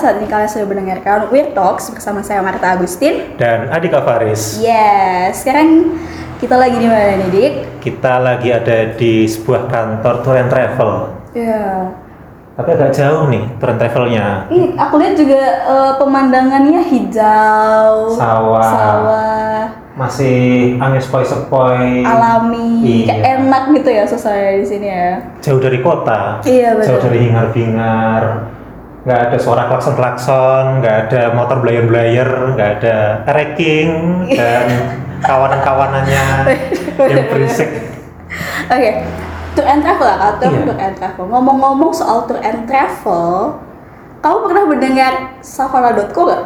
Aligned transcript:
saat 0.00 0.16
ini 0.16 0.26
kalian 0.26 0.48
sudah 0.48 0.64
mendengarkan 0.64 1.28
Weird 1.28 1.52
Talks 1.52 1.92
bersama 1.92 2.24
saya 2.24 2.40
Marta 2.40 2.72
Agustin. 2.72 3.36
dan 3.36 3.68
Adika 3.68 4.00
Faris. 4.00 4.56
Yes, 4.58 5.44
sekarang 5.44 6.00
kita 6.36 6.56
lagi 6.56 6.74
di 6.74 6.88
mana 6.88 7.20
nih, 7.20 7.28
Dik? 7.28 7.52
Kita 7.78 8.16
lagi 8.18 8.48
ada 8.48 8.96
di 8.96 9.24
sebuah 9.24 9.68
kantor 9.68 10.14
tour 10.20 10.34
and 10.34 10.48
travel. 10.48 10.92
Ya. 11.30 11.92
Tapi 12.50 12.68
agak 12.70 12.92
jauh 12.92 13.28
nih 13.28 13.44
tour 13.56 13.70
and 13.70 13.78
travelnya. 13.78 14.26
Ini 14.48 14.72
aku 14.74 14.94
lihat 14.96 15.14
juga 15.14 15.36
eh, 15.68 15.92
pemandangannya 15.96 16.80
hijau, 16.82 18.16
Sawah. 18.16 18.64
sawah, 18.64 19.60
Masih 19.96 20.40
angin 20.76 20.96
sepoi-sepoi. 20.98 22.00
alami, 22.02 23.04
Iya. 23.04 23.36
enak 23.36 23.68
gitu 23.74 23.88
ya 23.90 24.04
suasana 24.04 24.56
di 24.56 24.64
sini 24.64 24.88
ya. 24.88 25.20
Jauh 25.40 25.60
dari 25.60 25.80
kota. 25.80 26.40
Iya, 26.42 26.72
betul. 26.74 26.88
Jauh 26.88 27.00
dari 27.04 27.18
hingar-bingar. 27.28 28.22
Nggak 29.00 29.20
ada 29.32 29.36
suara 29.40 29.62
klakson-klakson, 29.64 30.84
nggak 30.84 30.96
ada 31.08 31.22
motor 31.32 31.64
belayer-belayer, 31.64 32.28
nggak 32.52 32.70
ada 32.80 32.96
wrecking 33.32 33.88
dan 34.28 34.66
kawanan-kawanannya 35.28 36.24
yang 37.08 37.26
berisik. 37.32 37.68
Oke, 38.68 38.90
tour 39.56 39.66
and 39.66 39.80
travel 39.80 40.04
lah, 40.04 40.36
atau 40.36 40.52
Iya. 40.52 40.60
tour 40.68 40.78
and 40.78 40.94
travel. 41.00 41.24
Ngomong-ngomong 41.32 41.92
soal 41.96 42.28
tour 42.28 42.44
and 42.44 42.68
travel, 42.68 43.56
kamu 44.20 44.36
pernah 44.44 44.64
mendengar 44.68 45.12
savana.co 45.40 46.20
gak? 46.28 46.44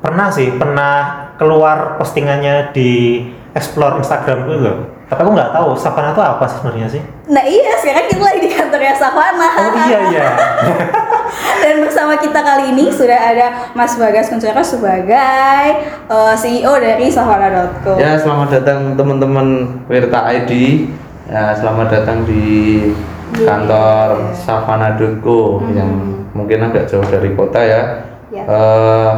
Pernah 0.00 0.28
sih, 0.32 0.48
pernah 0.56 0.94
keluar 1.36 2.00
postingannya 2.00 2.72
di 2.72 3.20
explore 3.52 4.00
Instagram 4.00 4.48
gue 4.48 4.58
loh. 4.58 4.78
Tapi 5.06 5.20
aku 5.22 5.30
nggak 5.36 5.52
tahu 5.52 5.76
Savana 5.76 6.16
itu 6.16 6.24
apa 6.24 6.44
sih 6.48 6.56
sebenarnya 6.56 6.88
sih. 6.88 7.02
Nah 7.28 7.44
iya, 7.44 7.76
sekarang 7.76 8.08
kita 8.08 8.22
lagi 8.24 8.40
di 8.40 8.50
kantornya 8.50 8.94
Savana. 8.96 9.48
Oh 9.60 9.72
iya 9.84 9.98
iya. 10.08 10.26
Dan 11.58 11.80
bersama 11.80 12.16
kita 12.16 12.40
kali 12.40 12.70
ini 12.70 12.90
sudah 12.90 13.14
ada 13.16 13.46
Mas 13.72 13.94
Bagas 13.94 14.28
Kuncoro 14.28 14.60
sebagai 14.60 15.64
eh, 16.04 16.34
CEO 16.36 16.74
dari 16.76 17.06
savana.co. 17.06 17.96
Ya, 17.96 18.16
selamat 18.16 18.48
datang 18.52 18.80
teman-teman 18.94 19.46
Wirta 19.86 20.26
ID. 20.28 20.84
Ya, 21.24 21.54
selamat 21.54 21.88
datang 21.90 22.26
di 22.26 22.90
kantor 23.32 24.34
Savana 24.34 24.92
Doko 24.92 25.64
yang 25.72 25.88
mungkin 26.32 26.60
agak 26.62 26.84
jauh 26.84 27.04
dari 27.04 27.32
kota 27.32 27.60
ya. 27.60 27.82
Ya. 28.28 28.44
Eh, 28.44 29.12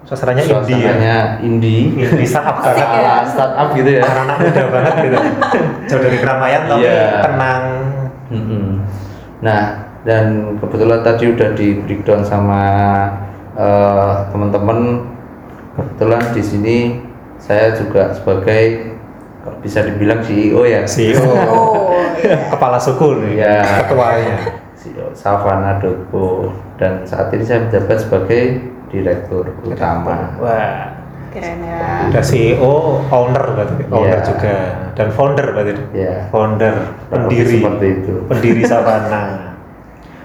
Suasananya 0.00 0.42
indie 0.42 0.50
ya. 0.50 0.90
suasananya 0.90 1.16
indie. 1.40 1.82
Indie 1.94 2.26
startup 2.26 2.58
Asik 2.58 2.72
banget. 2.72 2.82
ya. 2.82 2.98
Ala 2.98 3.14
startup 3.24 3.68
gitu 3.72 3.90
ya. 3.90 4.02
Anak 4.02 4.36
muda 4.38 4.62
banget 4.68 4.94
gitu. 5.00 5.18
Jauh 5.88 6.02
dari 6.02 6.18
keramaian 6.18 6.62
tapi 6.66 6.82
Iya. 6.82 7.02
tenang. 7.22 7.62
Mm-mm. 8.30 8.66
Nah, 9.40 9.60
dan 10.00 10.56
kebetulan 10.58 11.00
tadi 11.04 11.24
udah 11.28 11.50
di 11.52 11.68
breakdown 11.84 12.22
sama 12.24 12.62
eh, 13.56 14.14
teman-teman. 14.32 15.06
Kebetulan 15.70 16.22
di 16.34 16.42
sini 16.44 16.76
saya 17.40 17.72
juga 17.72 18.12
sebagai 18.12 18.92
bisa 19.64 19.80
dibilang 19.84 20.20
CEO 20.20 20.62
ya. 20.64 20.84
CEO. 20.84 21.24
Oh, 21.50 21.96
iya. 22.20 22.52
Kepala 22.52 22.76
suku 22.76 23.16
nih. 23.24 23.32
Iya. 23.40 23.86
Ketuanya. 23.86 24.36
CEO 24.76 25.12
Savana 25.12 25.76
Doko 25.80 26.52
dan 26.76 27.04
saat 27.04 27.28
ini 27.32 27.44
saya 27.44 27.64
menjabat 27.68 27.96
sebagai 28.00 28.42
direktur 28.88 29.52
utama. 29.64 30.36
Wah. 30.40 30.96
Keren 31.30 31.62
ya. 31.62 32.10
Udah 32.10 32.24
CEO, 32.26 32.74
owner 33.06 33.44
berarti. 33.54 33.82
Owner 33.86 34.18
Iya. 34.18 34.26
juga. 34.26 34.54
Dan 34.98 35.08
founder 35.14 35.46
berarti. 35.54 35.72
Ya, 35.94 36.26
Founder, 36.34 36.74
pendiri. 37.06 37.62
seperti 37.62 37.86
itu. 38.02 38.14
Pendiri 38.26 38.62
Savana. 38.66 39.24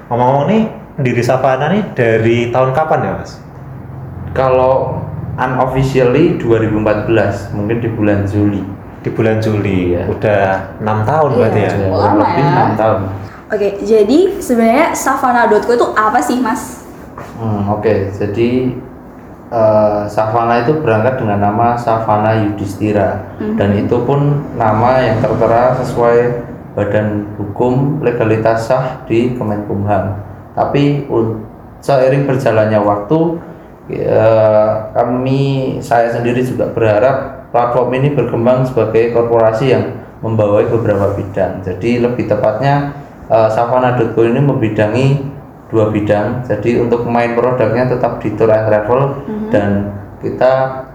Ngomong-ngomong 0.05 0.45
nih, 0.47 0.63
pendiri 0.95 1.23
Savana 1.25 1.65
nih 1.73 1.83
dari 1.97 2.37
tahun 2.53 2.71
kapan 2.71 2.99
ya 3.01 3.11
mas? 3.17 3.31
Kalau 4.37 5.01
unofficially 5.35 6.37
2014, 6.37 7.55
mungkin 7.55 7.77
di 7.81 7.89
bulan 7.89 8.23
Juli. 8.23 8.61
Di 9.01 9.09
bulan 9.09 9.41
Juli. 9.41 9.95
Iya. 9.97 10.03
Udah 10.05 10.77
enam 10.79 11.01
tahun 11.03 11.29
Iya. 11.29 11.37
berarti 11.37 11.59
ya. 11.59 11.71
Kurang 11.89 12.15
lebih 12.19 12.43
ya. 12.43 12.51
enam 12.53 12.71
tahun. 12.75 12.99
Oke, 13.45 13.67
jadi 13.81 14.19
sebenarnya 14.41 14.87
savana.co 14.91 15.71
itu 15.71 15.87
apa 15.93 16.17
sih, 16.17 16.41
Mas? 16.41 16.81
Hmm, 17.37 17.69
Oke, 17.69 18.09
jadi 18.11 18.73
eh, 19.45 20.01
Savana 20.09 20.65
itu 20.65 20.81
berangkat 20.81 21.21
dengan 21.21 21.39
nama 21.39 21.77
Savana 21.77 22.33
Yudhistira 22.35 23.23
dan 23.55 23.69
itu 23.73 24.01
pun 24.03 24.41
nama 24.57 24.99
yang 24.99 25.21
tertera 25.21 25.77
sesuai 25.77 26.17
Badan 26.75 27.33
Hukum 27.39 28.03
Legalitas 28.03 28.67
Sah 28.67 29.07
di 29.07 29.33
Kemenkumham. 29.33 30.19
Tapi 30.53 31.07
seiring 31.79 32.27
berjalannya 32.27 32.79
waktu, 32.83 33.19
eh, 33.95 34.71
kami 34.91 35.41
saya 35.79 36.11
sendiri 36.11 36.43
juga 36.43 36.69
berharap 36.71 37.47
platform 37.55 37.89
ini 37.95 38.09
berkembang 38.11 38.67
sebagai 38.67 39.15
korporasi 39.15 39.71
yang 39.71 39.83
membawai 40.19 40.67
beberapa 40.67 41.15
bidang. 41.15 41.63
Jadi 41.63 42.03
lebih 42.03 42.27
tepatnya 42.27 42.91
eh, 43.31 43.49
Savana.co 43.51 44.21
ini 44.27 44.43
membidangi 44.43 45.07
dua 45.71 45.89
bidang. 45.89 46.43
Jadi 46.45 46.77
untuk 46.79 47.07
main 47.07 47.33
produknya 47.33 47.89
tetap 47.89 48.19
di 48.21 48.35
tour 48.35 48.51
and 48.51 48.67
travel 48.69 49.01
dan 49.49 49.91
kita 50.21 50.85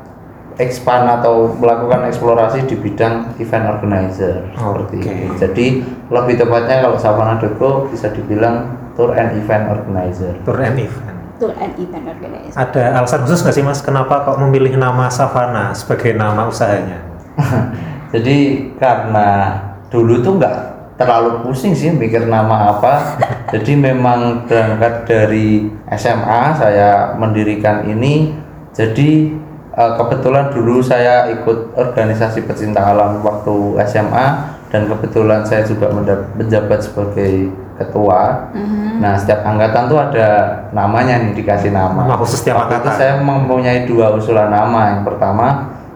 expand 0.61 1.09
atau 1.09 1.57
melakukan 1.57 2.05
eksplorasi 2.13 2.69
di 2.69 2.77
bidang 2.77 3.33
event 3.41 3.67
organizer 3.73 4.45
seperti 4.53 4.97
itu. 5.01 5.33
Jadi 5.41 5.67
lebih 6.13 6.35
tepatnya 6.37 6.85
kalau 6.85 7.01
Savana.co 7.01 7.89
bisa 7.89 8.13
dibilang 8.13 8.77
tour 8.93 9.17
and 9.17 9.41
event 9.41 9.73
organizer. 9.73 10.37
Tour 10.45 10.61
and 10.61 10.77
event. 10.77 11.17
Tour 11.41 11.57
and 11.57 11.73
event 11.81 12.05
organizer. 12.05 12.57
Ada 12.61 13.01
alasan 13.01 13.25
khusus 13.25 13.41
nggak 13.41 13.57
sih 13.57 13.65
mas 13.65 13.81
kenapa 13.81 14.29
kok 14.29 14.37
memilih 14.45 14.77
nama 14.77 15.09
Savana 15.09 15.73
sebagai 15.73 16.13
nama 16.13 16.45
usahanya? 16.45 17.01
Jadi 18.13 18.69
karena 18.77 19.57
dulu 19.89 20.21
tuh 20.21 20.37
nggak 20.37 20.57
terlalu 21.01 21.41
pusing 21.49 21.73
sih 21.73 21.89
mikir 21.89 22.29
nama 22.29 22.77
apa. 22.77 23.17
Jadi 23.57 23.73
memang 23.73 24.45
berangkat 24.45 25.09
dari 25.09 25.73
SMA 25.97 26.43
saya 26.61 27.17
mendirikan 27.17 27.89
ini. 27.89 28.37
Jadi 28.71 29.35
eh, 29.75 29.93
kebetulan 29.99 30.51
dulu 30.55 30.81
saya 30.83 31.31
ikut 31.31 31.75
organisasi 31.77 32.47
pecinta 32.47 32.83
alam 32.83 33.23
waktu 33.23 33.79
SMA 33.87 34.27
dan 34.71 34.87
kebetulan 34.87 35.43
saya 35.43 35.67
juga 35.67 35.91
menjabat 36.39 36.79
sebagai 36.79 37.51
ketua. 37.81 38.53
Nah 39.01 39.17
setiap 39.17 39.41
angkatan 39.43 39.89
tuh 39.89 39.99
ada 39.99 40.29
namanya 40.71 41.17
nih 41.25 41.33
dikasih 41.33 41.73
nama. 41.73 42.07
Nama 42.07 42.21
khusus 42.21 42.45
tiap 42.45 42.61
Waktu 42.61 42.77
itu 42.77 42.87
angkatan. 42.87 42.99
saya 43.01 43.15
mempunyai 43.19 43.89
dua 43.89 44.15
usulan 44.15 44.53
nama. 44.53 44.95
Yang 44.95 45.03
pertama 45.11 45.47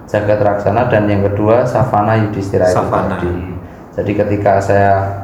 Jagat 0.09 0.41
Raksana 0.41 0.89
dan 0.89 1.05
yang 1.07 1.23
kedua 1.23 1.63
Savana 1.69 2.17
Yudhistira 2.19 2.67
itu 2.67 2.75
Savana. 2.81 3.21
tadi. 3.21 3.31
Jadi 3.95 4.13
ketika 4.17 4.59
saya 4.59 5.23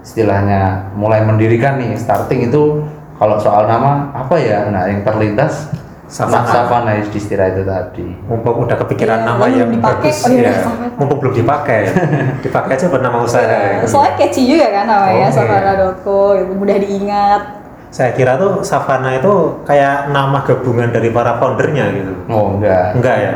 istilahnya 0.00 0.88
mulai 0.96 1.20
mendirikan 1.26 1.76
nih 1.76 1.92
starting 1.98 2.48
itu 2.48 2.86
kalau 3.18 3.36
soal 3.36 3.66
nama 3.66 4.08
apa 4.14 4.38
ya? 4.38 4.70
Nah 4.70 4.86
yang 4.88 5.02
terlintas 5.02 5.68
Savana. 6.08 6.40
Savana, 6.48 6.52
Savana 6.56 6.90
Yudhistira 7.04 7.44
itu 7.52 7.62
tadi. 7.68 8.08
Mumpung 8.24 8.64
udah 8.64 8.76
kepikiran 8.80 9.20
Iya, 9.20 9.28
nama 9.28 9.44
belum 9.44 9.58
yang 9.60 9.70
dipakai, 9.76 10.08
bagus 10.08 10.24
oh 10.24 10.30
ya. 10.32 10.52
Mumpung 10.96 11.18
belum 11.20 11.34
dipakai, 11.36 11.80
dipakai 12.44 12.72
aja 12.80 12.86
buat 12.88 13.02
nama 13.04 13.18
usaha. 13.20 13.44
Iya, 13.44 13.84
Soalnya 13.84 14.12
catchy 14.16 14.42
juga 14.48 14.66
kan 14.72 14.84
namanya 14.88 15.28
Oke. 15.28 15.36
savana.co, 15.36 16.20
gitu, 16.40 16.52
mudah 16.56 16.76
diingat. 16.80 17.42
Saya 17.88 18.12
kira 18.12 18.36
tuh 18.36 18.60
Savana 18.64 19.16
itu 19.16 19.64
kayak 19.64 20.12
nama 20.12 20.44
gabungan 20.44 20.92
dari 20.92 21.08
para 21.12 21.36
foundernya 21.40 21.88
gitu. 21.92 22.12
Oh 22.28 22.56
enggak. 22.56 22.96
Enggak 22.96 23.16
ya? 23.16 23.30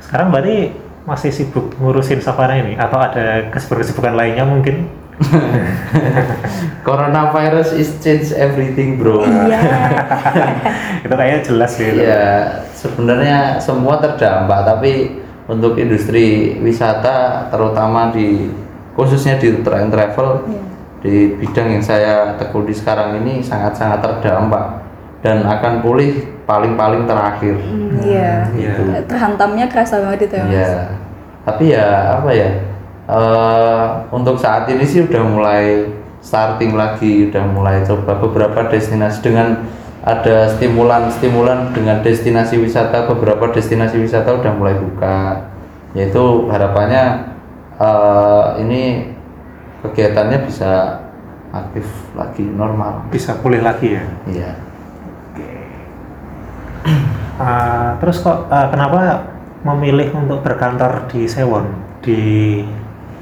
Sekarang 0.00 0.28
berarti 0.32 0.72
masih 1.04 1.30
sibuk 1.32 1.72
ngurusin 1.76 2.20
Savana 2.24 2.56
ini 2.56 2.76
atau 2.76 2.96
ada 3.00 3.48
kesibukan-kesibukan 3.52 4.14
lainnya 4.16 4.44
mungkin? 4.48 4.88
Coronavirus 6.86 7.78
is 7.78 7.90
change 8.02 8.34
everything 8.34 8.98
bro. 8.98 9.22
Iya. 9.22 9.60
itu 11.06 11.14
kayaknya 11.14 11.40
jelas 11.46 11.72
gitu. 11.78 12.00
Ya 12.02 12.24
sebenarnya 12.74 13.62
semua 13.62 14.02
terdampak 14.02 14.66
tapi 14.66 15.22
untuk 15.46 15.78
industri 15.78 16.58
wisata 16.58 17.46
terutama 17.50 18.10
di 18.10 18.50
khususnya 18.94 19.38
di 19.38 19.62
tour 19.62 19.78
and 19.78 19.90
travel 19.90 20.42
Iya. 20.46 20.62
di 21.02 21.14
bidang 21.38 21.68
yang 21.78 21.84
saya 21.84 22.14
tekuni 22.38 22.70
sekarang 22.70 23.18
ini 23.22 23.42
sangat-sangat 23.42 23.98
terdampak 24.02 24.82
dan 25.22 25.42
akan 25.46 25.82
pulih 25.82 26.42
paling-paling 26.46 27.06
terakhir. 27.06 27.54
Hmm, 27.62 28.02
Iya. 28.02 28.50
Iya. 28.58 28.74
Terhantamnya 29.06 29.70
kerasa 29.70 30.02
banget 30.02 30.26
itu 30.30 30.34
ya. 30.34 30.46
Iya. 30.50 30.72
Tapi 31.42 31.64
ya 31.74 31.86
apa 32.18 32.30
ya? 32.34 32.50
Eh, 33.12 33.86
untuk 34.08 34.40
saat 34.40 34.64
ini 34.72 34.82
sih 34.88 35.04
udah 35.04 35.22
mulai 35.28 35.92
starting 36.24 36.72
lagi, 36.72 37.28
udah 37.28 37.44
mulai 37.52 37.84
coba 37.84 38.16
beberapa 38.16 38.72
destinasi 38.72 39.20
dengan 39.20 39.68
ada 40.02 40.50
stimulan-stimulan 40.58 41.70
dengan 41.76 42.02
destinasi 42.02 42.58
wisata 42.58 43.06
beberapa 43.06 43.52
destinasi 43.52 44.00
wisata 44.00 44.34
udah 44.40 44.52
mulai 44.56 44.74
buka. 44.80 45.46
Yaitu 45.92 46.48
harapannya 46.48 47.36
eh, 47.76 48.46
ini 48.64 49.12
kegiatannya 49.84 50.38
bisa 50.48 51.04
aktif 51.52 51.84
lagi 52.16 52.48
normal. 52.48 53.06
Bisa 53.12 53.36
pulih 53.38 53.60
lagi 53.60 54.00
ya. 54.00 54.04
Iya. 54.24 54.50
Ah, 57.38 57.98
terus 58.02 58.22
kok 58.22 58.48
ah, 58.48 58.70
kenapa 58.70 59.28
memilih 59.62 60.10
untuk 60.14 60.42
berkantor 60.42 61.06
di 61.10 61.26
Sewon 61.30 61.70
di 62.02 62.20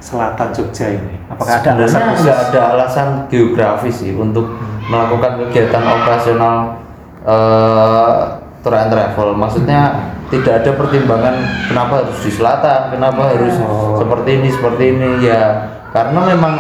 selatan 0.01 0.49
Jogja 0.51 0.87
ini? 0.97 1.15
Apakah 1.29 1.61
ada 1.61 1.71
alasan 1.77 2.01
Sebenarnya 2.01 2.21
nggak 2.25 2.39
ada 2.51 2.61
alasan 2.75 3.09
geografis 3.29 3.97
sih 4.01 4.13
untuk 4.17 4.57
melakukan 4.89 5.47
kegiatan 5.47 5.85
operasional 5.85 6.57
eh, 7.25 8.21
tour 8.65 8.75
and 8.77 8.91
travel. 8.93 9.29
Maksudnya 9.37 9.81
tidak 10.33 10.65
ada 10.65 10.71
pertimbangan 10.77 11.35
kenapa 11.69 11.93
harus 12.05 12.19
di 12.25 12.33
selatan, 12.33 12.81
kenapa 12.93 13.23
harus 13.37 13.55
Oh. 13.61 13.99
seperti 14.01 14.41
ini 14.41 14.49
seperti 14.49 14.85
ini 14.97 15.09
ya 15.25 15.43
karena 15.93 16.21
memang 16.35 16.55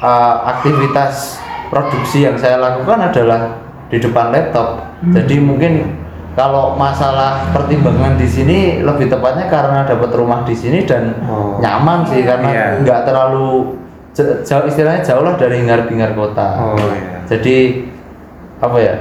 eh, 0.00 0.36
aktivitas 0.56 1.38
produksi 1.68 2.24
yang 2.24 2.36
saya 2.40 2.56
lakukan 2.56 3.12
adalah 3.12 3.60
di 3.88 3.96
depan 4.00 4.32
laptop. 4.32 4.84
Jadi 4.98 5.38
mungkin 5.40 5.97
kalau 6.38 6.72
masalah 6.72 7.50
pertimbangan 7.50 8.14
di 8.14 8.24
sini 8.24 8.58
lebih 8.78 9.10
tepatnya 9.10 9.50
karena 9.50 9.82
dapat 9.82 10.14
rumah 10.14 10.46
di 10.46 10.54
sini 10.54 10.86
dan 10.86 11.18
Oh. 11.20 11.58
nyaman 11.58 12.06
sih 12.06 12.22
karena 12.22 12.48
Iya. 12.48 12.66
nggak 12.80 13.00
terlalu 13.02 13.74
j- 14.14 14.38
jauh 14.40 14.64
istilahnya 14.64 15.02
jauh 15.02 15.20
lah 15.20 15.34
dari 15.34 15.58
hingar 15.58 15.82
bingar 15.84 16.14
kota. 16.14 16.46
Oh, 16.56 16.78
iya. 16.78 17.26
Jadi 17.26 17.56
apa 18.56 18.78
ya 18.78 18.94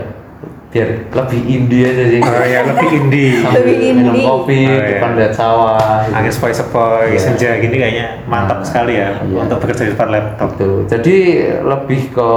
biar 0.68 0.90
lebih 1.08 1.42
indie 1.44 1.86
aja 1.86 2.06
sih. 2.08 2.20
Oh 2.20 2.44
ya 2.44 2.60
lebih 2.66 2.90
indie. 2.92 3.40
Lebih 3.40 3.76
minum 3.94 4.12
indie. 4.12 4.26
kopi 4.26 4.60
Oh, 4.60 4.74
iya. 4.76 4.88
depan 4.92 5.10
lihat 5.16 5.34
sawah. 5.34 6.04
gitu. 6.04 6.14
Angin 6.14 6.32
sepoi-sepoi, 6.32 7.06
Iya. 7.08 7.20
senja 7.20 7.50
gini 7.56 7.76
kayaknya 7.76 8.06
mantap 8.26 8.60
sekali 8.62 8.94
ya 8.96 9.14
Iya. 9.16 9.46
untuk 9.46 9.58
bekerja 9.60 9.86
di 9.86 9.92
depan 9.94 10.10
laptop. 10.10 10.50
Gitu. 10.54 10.70
Jadi 10.88 11.16
lebih 11.64 12.02
ke 12.12 12.32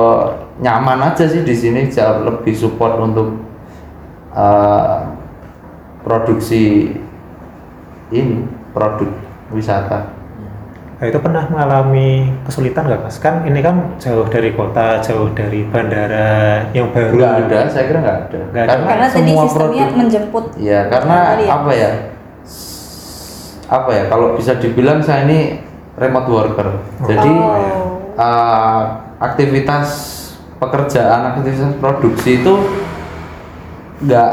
nyaman 0.58 0.98
aja 1.06 1.24
sih 1.24 1.40
di 1.40 1.52
sini 1.52 1.88
jauh 1.88 2.20
lebih 2.22 2.52
support 2.52 2.96
untuk 2.96 3.32
uh, 4.32 5.14
produksi 6.02 6.94
ini 8.10 8.46
produk 8.70 9.10
wisata. 9.50 10.18
Nah, 11.00 11.08
itu 11.08 11.16
pernah 11.16 11.48
mengalami 11.48 12.28
kesulitan 12.44 12.84
nggak 12.84 13.00
mas? 13.08 13.16
Kan 13.16 13.48
ini 13.48 13.64
kan 13.64 13.96
jauh 13.96 14.28
dari 14.28 14.52
kota, 14.52 15.00
jauh 15.00 15.32
dari 15.32 15.64
bandara 15.64 16.68
yang 16.76 16.92
baru. 16.92 17.16
Nggak 17.16 17.34
ada, 17.48 17.58
saya 17.72 17.84
kira 17.88 17.98
nggak 18.04 18.18
ada. 18.28 18.40
Nggak 18.52 18.64
ada. 18.68 18.72
Karena 18.84 19.06
tadi 19.08 19.30
semua 19.32 19.44
sistemnya 19.48 19.84
produk- 19.88 19.96
menjemput. 19.96 20.44
Iya, 20.60 20.80
karena 20.92 21.16
Tadi 21.24 21.44
ya? 21.44 21.50
apa 21.56 21.70
ya? 21.72 21.90
Apa 23.70 23.90
ya? 23.96 24.02
Kalau 24.12 24.26
bisa 24.36 24.52
dibilang 24.60 25.00
saya 25.00 25.24
ini 25.24 25.62
remote 25.96 26.28
worker. 26.28 26.68
Jadi 27.08 27.32
Oh. 27.32 28.12
uh, 28.20 28.80
aktivitas 29.24 29.88
pekerjaan, 30.60 31.32
aktivitas 31.32 31.80
produksi 31.80 32.44
itu 32.44 32.54
nggak 34.00 34.30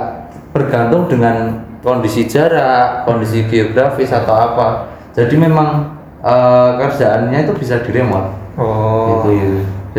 bergantung 0.51 1.05
dengan 1.07 1.63
kondisi 1.83 2.25
jarak, 2.25 3.03
kondisi 3.07 3.45
geografis 3.47 4.11
atau 4.11 4.33
apa. 4.33 4.67
Jadi 5.13 5.35
memang 5.37 5.97
uh, 6.21 6.77
kerjaannya 6.77 7.47
itu 7.47 7.53
bisa 7.57 7.79
di 7.83 7.91
remote 7.93 8.33
Oh. 8.57 9.21
gitu 9.21 9.29
ya. 9.37 9.47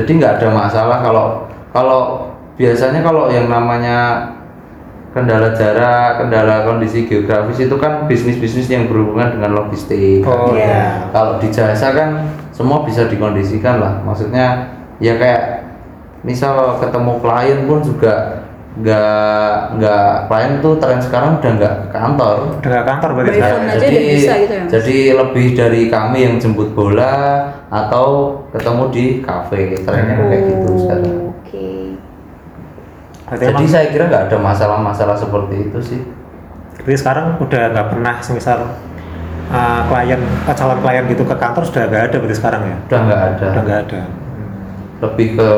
Jadi 0.02 0.10
nggak 0.18 0.32
ada 0.42 0.48
masalah 0.50 0.98
kalau 0.98 1.26
kalau 1.70 2.00
biasanya 2.58 3.06
kalau 3.06 3.30
yang 3.30 3.46
namanya 3.46 4.30
kendala 5.14 5.54
jarak, 5.54 6.18
kendala 6.20 6.66
kondisi 6.66 7.06
geografis 7.06 7.64
itu 7.64 7.74
kan 7.78 8.06
bisnis-bisnis 8.10 8.66
yang 8.66 8.90
berhubungan 8.90 9.38
dengan 9.38 9.62
logistik. 9.62 10.26
Oh 10.26 10.52
Iya. 10.54 10.66
ya. 10.66 10.84
Kalau 11.14 11.38
di 11.38 11.48
jasa 11.54 11.94
kan 11.94 12.10
semua 12.50 12.82
bisa 12.82 13.06
dikondisikan 13.06 13.78
lah. 13.78 14.02
Maksudnya 14.02 14.74
ya 14.98 15.14
kayak 15.14 15.70
misal 16.26 16.82
ketemu 16.82 17.22
klien 17.22 17.58
pun 17.70 17.78
juga 17.78 18.37
nggak 18.78 19.74
nggak 19.74 20.10
klien 20.30 20.52
tuh 20.62 20.78
tren 20.78 21.02
sekarang 21.02 21.42
udah 21.42 21.50
nggak 21.58 21.74
ke 21.90 21.96
kantor. 21.98 22.36
Udah 22.62 22.68
nggak 22.70 22.86
kantor 22.86 23.10
berarti 23.18 23.32
sekarang. 23.34 23.62
ya? 23.62 23.70
aja 23.74 23.78
udah 23.78 24.02
bisa 24.06 24.32
gitu 24.38 24.54
ya? 24.54 24.64
Jadi 24.70 24.96
lebih 25.18 25.46
dari 25.58 25.82
kami 25.90 26.18
yang 26.22 26.34
jemput 26.38 26.70
bola 26.78 27.14
atau 27.66 28.06
ketemu 28.54 28.84
di 28.94 29.04
kafe. 29.18 29.74
Trennya 29.82 30.14
kayak 30.14 30.42
gitu 30.46 30.68
sekarang. 30.86 31.10
Oh, 31.10 31.34
Oke. 31.34 31.68
Berarti 33.26 33.44
Jadi 33.44 33.54
emang- 33.60 33.72
saya 33.74 33.86
kira 33.90 34.04
nggak 34.06 34.24
ada 34.30 34.36
masalah-masalah 34.38 35.16
seperti 35.18 35.54
itu 35.68 35.78
sih. 35.82 36.00
Jadi 36.78 36.94
sekarang 36.94 37.36
udah 37.42 37.62
nggak 37.74 37.88
pernah 37.90 38.14
semisal 38.22 38.58
uh, 39.50 39.80
klien, 39.90 40.22
uh, 40.22 40.54
calon 40.54 40.78
klien 40.80 41.04
gitu 41.10 41.26
ke 41.26 41.34
kantor 41.34 41.62
sudah 41.66 41.82
nggak 41.90 42.02
ada 42.08 42.16
berarti 42.22 42.36
sekarang 42.38 42.62
ya? 42.62 42.76
Udah 42.86 43.00
nggak 43.02 43.20
ada. 43.20 43.46
Udah 43.50 43.62
nggak 43.66 43.80
ada. 43.90 44.00
Lebih 44.98 45.38
ke 45.38 45.50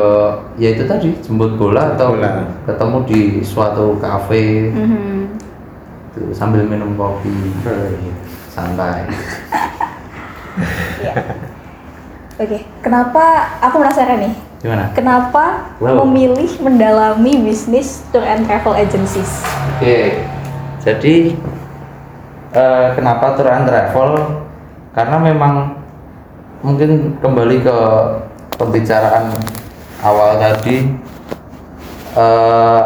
ya 0.55 0.69
itu 0.69 0.85
tadi 0.85 1.09
jemput 1.17 1.57
bola 1.57 1.97
atau 1.97 2.13
Bola. 2.13 2.45
ketemu 2.61 2.97
di 3.09 3.19
suatu 3.41 3.97
kafe 3.97 4.69
Mhm. 4.69 5.33
gitu, 6.13 6.21
sambil 6.29 6.61
minum 6.61 6.93
kopi 6.93 7.33
Hmm. 7.65 8.13
santai. 8.47 9.09
Iya. 11.01 11.13
Oke, 12.41 12.65
kenapa 12.81 13.23
aku 13.61 13.81
penasaran 13.81 14.21
nih? 14.21 14.33
Gimana? 14.61 14.93
Kenapa 14.93 15.73
Wow. 15.81 16.05
memilih 16.05 16.61
mendalami 16.61 17.41
bisnis 17.41 18.05
tour 18.13 18.21
and 18.21 18.45
travel 18.45 18.73
agencies? 18.73 19.41
Oke, 19.77 20.21
jadi 20.81 21.33
eh, 22.51 22.87
kenapa 22.93 23.33
tour 23.33 23.49
and 23.49 23.65
travel? 23.65 24.11
Karena 24.91 25.17
memang 25.17 25.81
mungkin 26.61 27.17
kembali 27.17 27.57
ke 27.63 27.77
pembicaraan 28.55 29.31
awal 30.01 30.39
tadi, 30.41 30.97
eh, 32.17 32.81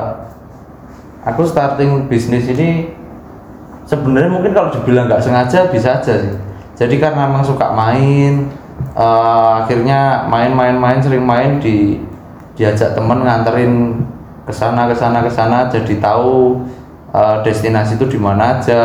aku 1.26 1.42
starting 1.48 2.06
bisnis 2.12 2.46
ini 2.52 2.92
sebenarnya 3.88 4.30
mungkin 4.30 4.52
kalau 4.54 4.70
dibilang 4.74 5.10
nggak 5.10 5.24
sengaja 5.24 5.70
bisa 5.70 6.02
aja 6.02 6.14
sih. 6.22 6.36
Jadi 6.76 7.00
karena 7.00 7.30
memang 7.30 7.46
suka 7.46 7.72
main, 7.72 8.52
eh, 8.94 9.52
akhirnya 9.64 10.28
main-main-main 10.28 11.00
sering 11.00 11.24
main 11.24 11.58
di 11.64 12.02
diajak 12.56 12.96
temen 12.96 13.24
nganterin 13.24 14.00
ke 14.48 14.54
sana 14.54 14.88
ke 14.88 14.96
sana 14.96 15.20
ke 15.20 15.32
sana 15.32 15.68
jadi 15.68 16.00
tahu 16.00 16.64
eh, 17.16 17.38
destinasi 17.48 17.96
itu 17.96 18.06
di 18.16 18.20
mana 18.20 18.60
aja. 18.60 18.84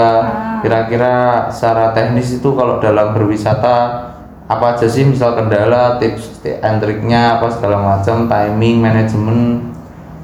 Kira-kira 0.61 1.49
secara 1.49 1.97
teknis 1.97 2.37
itu 2.37 2.53
kalau 2.53 2.77
dalam 2.79 3.17
berwisata 3.17 4.10
apa 4.51 4.75
aja 4.75 4.91
sih 4.91 5.07
misal 5.07 5.39
kendala, 5.39 6.03
tips 6.03 6.43
and 6.43 6.83
triknya 6.83 7.39
apa 7.39 7.47
segala 7.55 7.79
macam, 7.79 8.27
timing, 8.27 8.83
manajemen. 8.83 9.71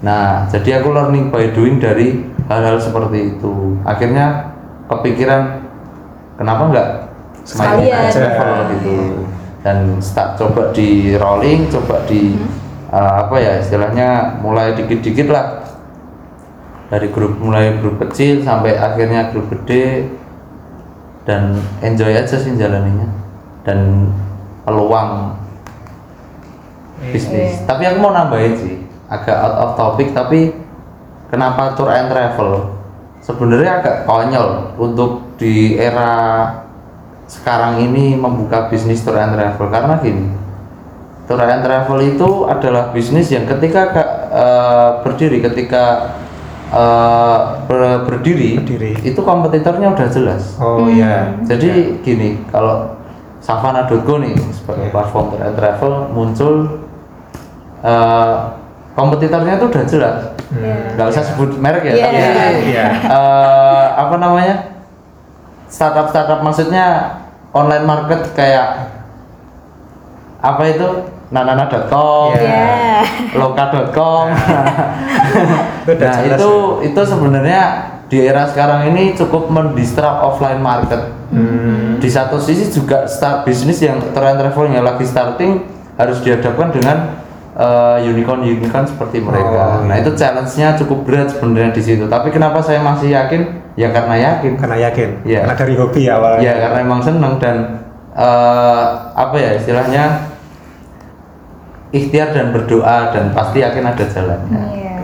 Nah, 0.03 0.51
jadi 0.51 0.83
aku 0.83 0.91
learning 0.91 1.31
by 1.31 1.55
doing 1.55 1.79
dari 1.79 2.27
hal-hal 2.51 2.83
seperti 2.83 3.39
itu. 3.39 3.79
Akhirnya 3.87 4.51
kepikiran 4.91 5.63
kenapa 6.35 6.63
nggak 6.75 6.89
main 7.55 7.87
Sekalian. 7.87 8.11
travel 8.11 8.51
gitu 8.75 8.97
dan 9.63 10.03
start 10.03 10.35
coba 10.35 10.75
di 10.75 11.15
rolling, 11.15 11.71
coba 11.71 12.03
di 12.11 12.35
uh, 12.91 13.31
apa 13.31 13.37
ya 13.39 13.63
istilahnya 13.63 14.43
mulai 14.43 14.75
dikit-dikit 14.75 15.31
lah 15.31 15.63
dari 16.91 17.11
grup 17.11 17.39
mulai 17.39 17.79
grup 17.79 17.99
kecil 18.03 18.43
sampai 18.47 18.79
akhirnya 18.79 19.31
grup 19.31 19.51
gede 19.51 20.07
dan 21.27 21.59
enjoy 21.83 22.15
aja 22.15 22.39
sih 22.39 22.55
jalaninya 22.55 23.26
dan 23.67 24.09
peluang 24.63 25.35
bisnis. 27.11 27.61
Tapi 27.67 27.83
aku 27.85 27.99
mau 28.01 28.15
nambahin 28.15 28.55
sih, 28.57 28.75
agak 29.11 29.37
out 29.37 29.57
of 29.59 29.71
topic 29.77 30.15
tapi 30.15 30.55
kenapa 31.29 31.75
tour 31.77 31.91
and 31.91 32.09
travel? 32.09 32.73
Sebenarnya 33.21 33.83
agak 33.83 33.97
konyol 34.07 34.79
untuk 34.79 35.35
di 35.37 35.75
era 35.77 36.47
sekarang 37.27 37.83
ini 37.83 38.15
membuka 38.15 38.71
bisnis 38.71 39.03
tour 39.03 39.19
and 39.19 39.35
travel 39.35 39.67
karena 39.67 39.99
gini. 39.99 40.31
Tour 41.27 41.43
and 41.43 41.61
travel 41.61 41.99
itu 42.01 42.47
adalah 42.47 42.95
bisnis 42.95 43.35
yang 43.35 43.51
ketika 43.51 43.83
eh, 44.31 44.91
berdiri 45.03 45.43
ketika 45.43 46.15
eh, 46.71 47.39
ber- 47.67 48.07
berdiri, 48.07 48.63
Berdiri. 48.63 48.93
itu 49.03 49.21
kompetitornya 49.21 49.91
udah 49.91 50.09
jelas. 50.09 50.55
Oh 50.63 50.87
iya. 50.87 51.35
Jadi 51.43 51.99
gini, 52.07 52.39
kalau 52.55 52.95
Savana.go 53.47 54.19
nih 54.19 54.35
sebagai 54.51 54.91
Iya. 54.91 54.93
platform 54.93 55.25
tour 55.31 55.41
and 55.41 55.55
travel 55.55 55.93
muncul 56.11 56.55
eh, 57.81 58.35
kompetitornya 58.99 59.55
tuh 59.57 59.71
udah 59.71 59.85
jelas. 59.87 60.19
Hmm. 60.51 60.99
Nggak 60.99 61.07
usah 61.15 61.23
sebut 61.23 61.55
merek 61.55 61.87
ya, 61.87 61.93
Iya. 61.95 62.07
tapi 62.11 62.19
Iya. 62.75 62.87
eh, 63.07 63.87
apa 63.95 64.15
namanya 64.19 64.57
startup 65.71 66.11
startup 66.11 66.43
maksudnya 66.43 67.15
online 67.55 67.87
market 67.87 68.35
kayak 68.35 68.91
apa 70.43 70.63
itu 70.67 70.89
nanana.com, 71.27 72.35
Iya. 72.35 73.03
loka.com. 73.35 74.27
Itu 75.87 75.91
udah 75.95 76.07
nah 76.11 76.19
jelas 76.23 76.39
itu 76.39 76.51
itu 76.83 77.01
sebenarnya 77.07 77.63
di 78.07 78.23
era 78.23 78.47
sekarang 78.47 78.95
ini 78.95 79.19
cukup 79.19 79.51
mendisrupt 79.51 80.23
offline 80.23 80.63
market. 80.63 81.11
Hmm. 81.35 81.99
Di 81.99 82.07
satu 82.07 82.39
sisi 82.39 82.71
juga 82.71 83.11
start 83.11 83.43
bisnis 83.43 83.83
yang 83.83 83.99
tour 84.15 84.23
and 84.23 84.39
travel 84.39 84.71
yang 84.71 84.87
lagi 84.87 85.03
starting 85.03 85.67
harus 85.99 86.23
dihadapkan 86.23 86.71
dengan 86.71 87.19
eh, 87.59 87.99
unicorn-unicorn 88.07 88.87
seperti 88.87 89.19
mereka. 89.19 89.83
Oh, 89.83 89.91
Nah 89.91 89.99
iya. 89.99 90.07
itu 90.07 90.15
challenge-nya 90.15 90.79
cukup 90.79 91.03
berat 91.03 91.35
sebenarnya 91.35 91.75
di 91.75 91.83
situ. 91.83 92.05
Tapi 92.07 92.31
kenapa 92.31 92.63
saya 92.63 92.79
masih 92.79 93.11
yakin? 93.11 93.43
Ya 93.75 93.91
karena 93.91 94.15
yakin. 94.15 94.53
Karena 94.55 94.77
yakin. 94.87 95.11
Iya. 95.27 95.39
Karena 95.43 95.57
dari 95.59 95.75
hobi 95.75 96.03
awalnya. 96.07 96.47
Ya 96.47 96.55
karena 96.63 96.79
emang 96.87 97.01
seneng 97.03 97.43
dan 97.43 97.57
eh, 98.15 98.85
apa 99.19 99.35
ya 99.35 99.51
istilahnya 99.59 100.05
ikhtiar 101.91 102.31
dan 102.31 102.55
berdoa 102.55 103.11
dan 103.11 103.35
pasti 103.35 103.67
yakin 103.67 103.83
ada 103.83 104.05
jalannya. 104.07 104.63
Iya. 104.79 104.96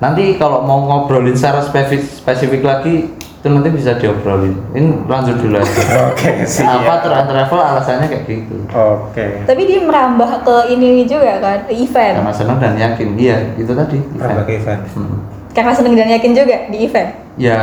Nanti 0.00 0.40
kalau 0.40 0.64
mau 0.64 0.80
ngobrolin 0.88 1.36
secara 1.36 1.60
spesifik, 1.60 2.00
spesifik 2.08 2.62
lagi 2.64 3.12
itu 3.12 3.48
nanti 3.48 3.68
bisa 3.72 3.96
diobrolin. 3.96 4.56
Ini 4.72 5.04
lanjut 5.04 5.36
dulu 5.40 5.60
aja. 5.60 5.82
Oke, 6.12 6.44
sih. 6.44 6.64
Apa 6.64 7.04
tour 7.04 7.12
and 7.12 7.28
travel 7.28 7.60
alasannya 7.60 8.08
kayak 8.08 8.24
gitu? 8.28 8.56
Oke. 8.72 9.44
Tapi 9.44 9.62
dia 9.68 9.80
merambah 9.84 10.44
ke 10.44 10.56
ini 10.72 11.04
juga 11.04 11.40
kan, 11.40 11.68
ke 11.68 11.72
event. 11.72 12.20
Karena 12.20 12.32
seneng 12.32 12.56
dan 12.60 12.74
yakin. 12.76 13.08
Iya, 13.16 13.36
itu 13.56 13.72
tadi. 13.72 13.96
Berapa 14.16 14.44
ke 14.44 14.52
event? 14.60 14.80
Hmm. 14.92 15.20
Karena 15.52 15.72
seneng 15.72 15.94
dan 15.96 16.08
yakin 16.08 16.32
juga 16.32 16.56
di 16.68 16.78
event. 16.84 17.10
Ya 17.40 17.56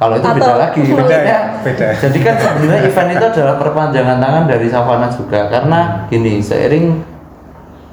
kalau 0.00 0.16
itu 0.16 0.24
beda 0.24 0.40
Atau- 0.40 0.60
lagi. 0.60 0.80
Beda 1.00 1.18
ya? 1.20 1.38
Beda. 1.60 1.86
Jadi 1.96 2.18
kan 2.24 2.34
sebenarnya 2.40 2.80
event 2.88 3.08
itu 3.12 3.24
adalah 3.36 3.54
perpanjangan 3.60 4.16
tangan 4.16 4.44
dari 4.48 4.66
Savana 4.72 5.08
juga 5.12 5.40
karena 5.52 6.08
gini 6.08 6.40
seiring 6.40 6.86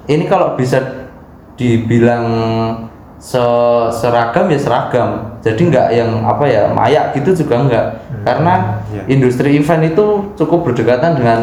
ini 0.07 0.23
kalau 0.31 0.55
bisa 0.55 0.79
dibilang 1.59 2.23
se- 3.17 3.89
seragam 3.93 4.45
ya 4.47 4.59
seragam. 4.61 5.09
Jadi 5.41 5.61
nggak 5.69 5.87
yang 5.93 6.23
apa 6.23 6.43
ya 6.45 6.69
mayak 6.71 7.17
gitu 7.17 7.45
juga 7.45 7.55
enggak. 7.61 7.85
Hmm, 8.09 8.23
Karena 8.23 8.53
iya. 8.93 9.01
industri 9.09 9.57
event 9.57 9.83
itu 9.85 10.05
cukup 10.37 10.71
berdekatan 10.71 11.17
dengan 11.17 11.39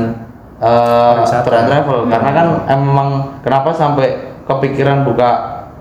tour 0.62 1.26
and 1.26 1.44
travel. 1.66 1.98
Karena 2.08 2.30
kan 2.30 2.46
emang 2.70 3.08
kenapa 3.42 3.74
sampai 3.74 4.32
kepikiran 4.44 5.02
buka 5.04 5.30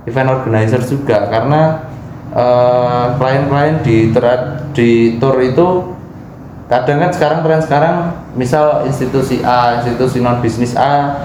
event 0.03 0.29
organizer 0.33 0.81
juga 0.83 1.31
karena 1.31 1.87
eh, 2.33 3.05
klien-klien 3.15 3.79
di 3.85 4.09
tour- 4.11 4.57
di 4.73 4.89
tour 5.21 5.37
itu 5.39 5.67
kadang 6.67 6.97
kan 7.05 7.11
sekarang 7.13 7.39
tren 7.45 7.61
sekarang 7.61 7.95
misal 8.33 8.87
institusi 8.87 9.43
A 9.45 9.77
institusi 9.77 10.17
non 10.17 10.41
bisnis 10.41 10.73
A 10.73 11.21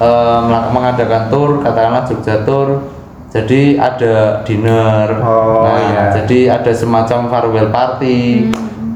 eh, 0.00 0.38
melak- 0.42 0.72
mengadakan 0.74 1.30
tour 1.30 1.62
katakanlah 1.62 2.02
Jogja 2.04 2.42
Tour 2.42 2.97
jadi 3.28 3.60
ada 3.76 4.14
dinner 4.42 5.08
Oh, 5.20 5.60
nah 5.62 5.76
iya. 5.78 6.04
jadi 6.16 6.38
ada 6.54 6.72
semacam 6.72 7.28
farewell 7.28 7.68
party 7.68 8.48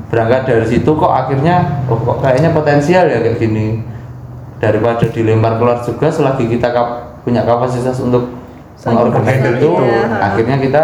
berangkat 0.09 0.43
dari 0.45 0.67
situ 0.67 0.89
kok 0.89 1.09
akhirnya 1.09 1.85
oh 1.87 1.97
kok 1.97 2.21
kayaknya 2.21 2.53
potensial 2.53 3.05
ya 3.05 3.19
kayak 3.19 3.37
gini 3.39 3.81
daripada 4.57 5.05
dilempar 5.05 5.57
keluar 5.57 5.81
juga 5.81 6.09
selagi 6.09 6.49
kita 6.49 6.69
kap- 6.69 7.25
punya 7.25 7.43
kapasitas 7.43 7.97
untuk 7.99 8.29
mengorganisasi 8.79 9.57
itu 9.57 9.71
itu. 9.71 9.71
akhirnya 10.19 10.57
kita 10.59 10.83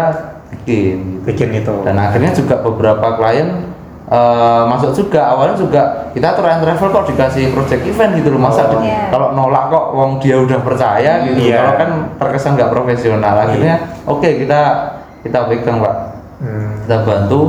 bikin 0.49 0.97
gitu 1.21 1.25
Bikin 1.25 1.49
itu. 1.53 1.73
dan 1.85 1.95
akhirnya 1.95 2.31
juga 2.31 2.57
beberapa 2.59 3.17
klien 3.17 3.68
eh, 4.09 4.61
masuk 4.65 4.91
juga 4.91 5.21
awalnya 5.29 5.53
juga 5.53 5.81
kita 6.11 6.33
tour 6.33 6.43
and 6.43 6.59
travel 6.59 6.89
kok 6.91 7.05
dikasih 7.07 7.53
project 7.53 7.83
event 7.83 8.11
gitu 8.15 8.29
loh 8.29 8.41
masa 8.41 8.65
Oh. 8.65 8.81
Iya. 8.81 9.07
kalau 9.07 9.31
nolak 9.31 9.69
kok 9.69 9.85
wong 9.91 10.17
dia 10.17 10.35
udah 10.35 10.59
percaya 10.59 11.21
gitu 11.23 11.39
Iya. 11.45 11.57
kalau 11.59 11.73
kan 11.75 11.89
terkesan 12.17 12.51
nggak 12.53 12.69
profesional 12.69 13.35
akhirnya 13.39 13.75
oke 14.03 14.25
kita 14.25 14.61
kita 15.21 15.39
pegang 15.45 15.77
pak 15.79 15.95
Hmm. 16.39 16.71
kita 16.81 16.97
bantu 17.03 17.41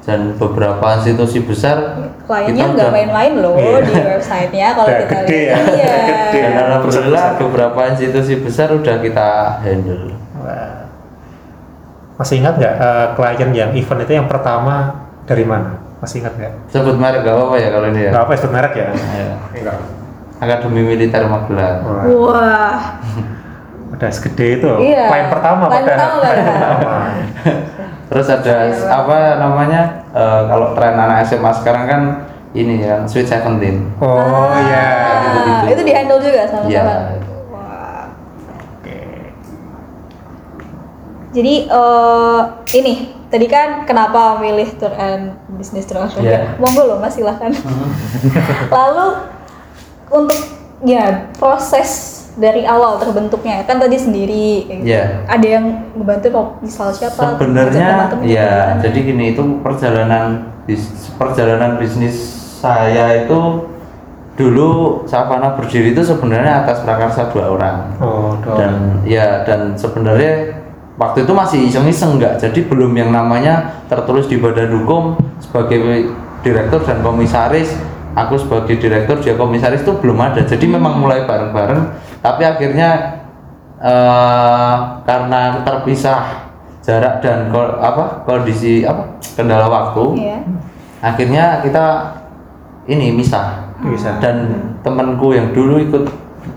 dan 0.00 0.34
beberapa 0.34 0.82
institusi 0.96 1.38
besar 1.40 1.76
Kliennya 2.24 2.66
nggak 2.72 2.90
main-main 2.90 3.32
loh 3.36 3.54
Iya. 3.54 3.78
di 3.80 3.92
websitenya 3.94 4.68
kalau 4.74 4.88
Udah 4.88 5.00
kita 5.00 5.16
gede 5.22 5.40
lihat. 5.46 5.64
ya, 5.70 5.70
Iya. 5.70 5.94
gede. 6.04 6.40
dan 6.42 6.54
alhamdulillah 6.66 7.26
beberapa 7.38 7.80
institusi 7.88 8.34
besar 8.36 8.68
udah 8.70 8.96
kita 8.98 9.28
handle 9.60 10.12
Wah. 10.36 10.88
Masih 12.16 12.36
ingat 12.38 12.54
nggak 12.54 12.74
eh, 12.76 13.06
klien 13.14 13.50
yang 13.54 13.70
event 13.72 14.00
itu 14.02 14.12
yang 14.14 14.28
pertama 14.28 14.99
dari 15.30 15.44
mana? 15.46 15.78
Masih 16.02 16.18
ingat 16.18 16.34
nggak? 16.34 16.52
sebut 16.66 16.96
merek 16.96 17.22
gak 17.22 17.36
apa-apa 17.36 17.56
ya 17.56 17.68
kalau 17.70 17.86
ini 17.86 18.00
ya 18.02 18.10
Nggak 18.10 18.24
apa 18.24 18.32
sebut 18.34 18.52
merek 18.52 18.72
ya? 18.74 18.86
Enggak. 19.54 19.76
Akademi 20.40 20.80
Militer 20.82 21.22
Magelang 21.24 21.76
Wah. 21.84 22.04
Wah. 22.08 22.78
Udah 23.94 24.10
segede 24.10 24.58
itu. 24.58 24.70
Iya. 24.80 25.06
Klien 25.06 25.28
pertama 25.28 25.64
Klien 25.68 25.84
padahal. 25.84 26.10
pertama 26.18 26.40
pertama. 26.42 26.94
Terus 28.10 28.26
ada 28.26 28.56
apa 28.90 29.16
namanya 29.38 29.80
eh, 30.10 30.42
kalau 30.48 30.74
tren 30.74 30.96
anak 30.96 31.22
SMA 31.22 31.50
sekarang 31.54 31.84
kan 31.86 32.02
ini 32.50 32.82
ya 32.82 33.06
Sweet 33.06 33.28
Seventeen. 33.28 33.92
Oh 34.00 34.50
iya. 34.66 34.86
Ah, 35.62 35.68
itu 35.68 35.82
di 35.84 35.92
handle 35.92 36.18
juga 36.18 36.42
sama 36.44 36.66
Iya. 36.66 36.82
sama. 36.82 36.94
Wah. 37.46 38.04
Oke. 38.74 38.98
Jadi 41.30 41.54
eh 41.68 42.40
ini 42.74 42.94
tadi 43.30 43.46
kan 43.46 43.86
kenapa 43.86 44.36
milih 44.42 44.68
tour 44.76 44.92
and 44.92 45.38
business? 45.54 45.86
Iya. 46.18 46.58
Monggo 46.58 46.84
loh 46.84 46.98
Mas 46.98 47.14
silahkan. 47.14 47.54
Lalu 48.76 49.06
untuk 50.10 50.38
ya 50.82 51.30
proses 51.38 52.18
dari 52.38 52.62
awal 52.64 52.96
terbentuknya 52.98 53.62
kan 53.66 53.76
tadi 53.78 53.98
sendiri 53.98 54.64
gitu. 54.66 54.82
Iya. 54.86 55.26
ada 55.26 55.46
yang 55.46 55.66
membantu 55.92 56.30
kok 56.30 56.48
misal 56.62 56.88
siapa 56.94 57.36
Sebenarnya 57.36 58.14
ya 58.22 58.48
gimana? 58.70 58.80
jadi 58.80 58.98
gini 59.02 59.24
itu 59.34 59.42
perjalanan 59.60 60.24
bis- 60.64 61.10
perjalanan 61.18 61.76
bisnis 61.76 62.16
saya 62.62 63.24
itu 63.26 63.66
dulu 64.38 65.02
Savana 65.04 65.52
berdiri 65.58 65.92
itu 65.92 66.00
sebenarnya 66.00 66.64
atas 66.64 66.80
prakarsa 66.80 67.28
dua 67.28 67.52
orang. 67.52 67.76
Oh, 68.00 68.40
dan 68.56 69.04
ya 69.04 69.44
dan 69.44 69.76
sebenarnya 69.76 70.59
waktu 71.00 71.24
itu 71.24 71.32
masih 71.32 71.58
iseng-iseng 71.66 72.20
nggak. 72.20 72.36
Jadi 72.36 72.68
belum 72.68 72.92
yang 72.92 73.08
namanya 73.10 73.80
tertulis 73.88 74.28
di 74.28 74.36
badan 74.36 74.68
hukum 74.76 75.16
sebagai 75.40 76.12
direktur 76.44 76.84
dan 76.84 77.00
komisaris. 77.00 77.72
Aku 78.12 78.36
sebagai 78.36 78.76
direktur 78.76 79.16
dia 79.18 79.34
komisaris 79.34 79.80
itu 79.80 79.96
belum 79.96 80.20
ada. 80.20 80.44
Jadi 80.44 80.68
memang 80.68 81.00
mulai 81.00 81.24
bareng-bareng. 81.24 81.96
Tapi 82.20 82.42
akhirnya 82.44 83.16
eh, 83.80 84.74
karena 85.02 85.64
terpisah 85.64 86.52
jarak 86.84 87.24
dan 87.24 87.48
ko- 87.48 87.80
apa 87.80 88.24
kondisi 88.24 88.84
apa 88.84 89.16
kendala 89.36 89.68
waktu 89.68 90.04
Iya. 90.16 90.38
akhirnya 91.00 91.44
kita 91.60 91.86
ini 92.86 93.12
misah. 93.12 93.72
Bisa. 93.80 94.20
dan 94.20 94.52
temanku 94.84 95.32
yang 95.32 95.56
dulu 95.56 95.80
ikut 95.80 96.04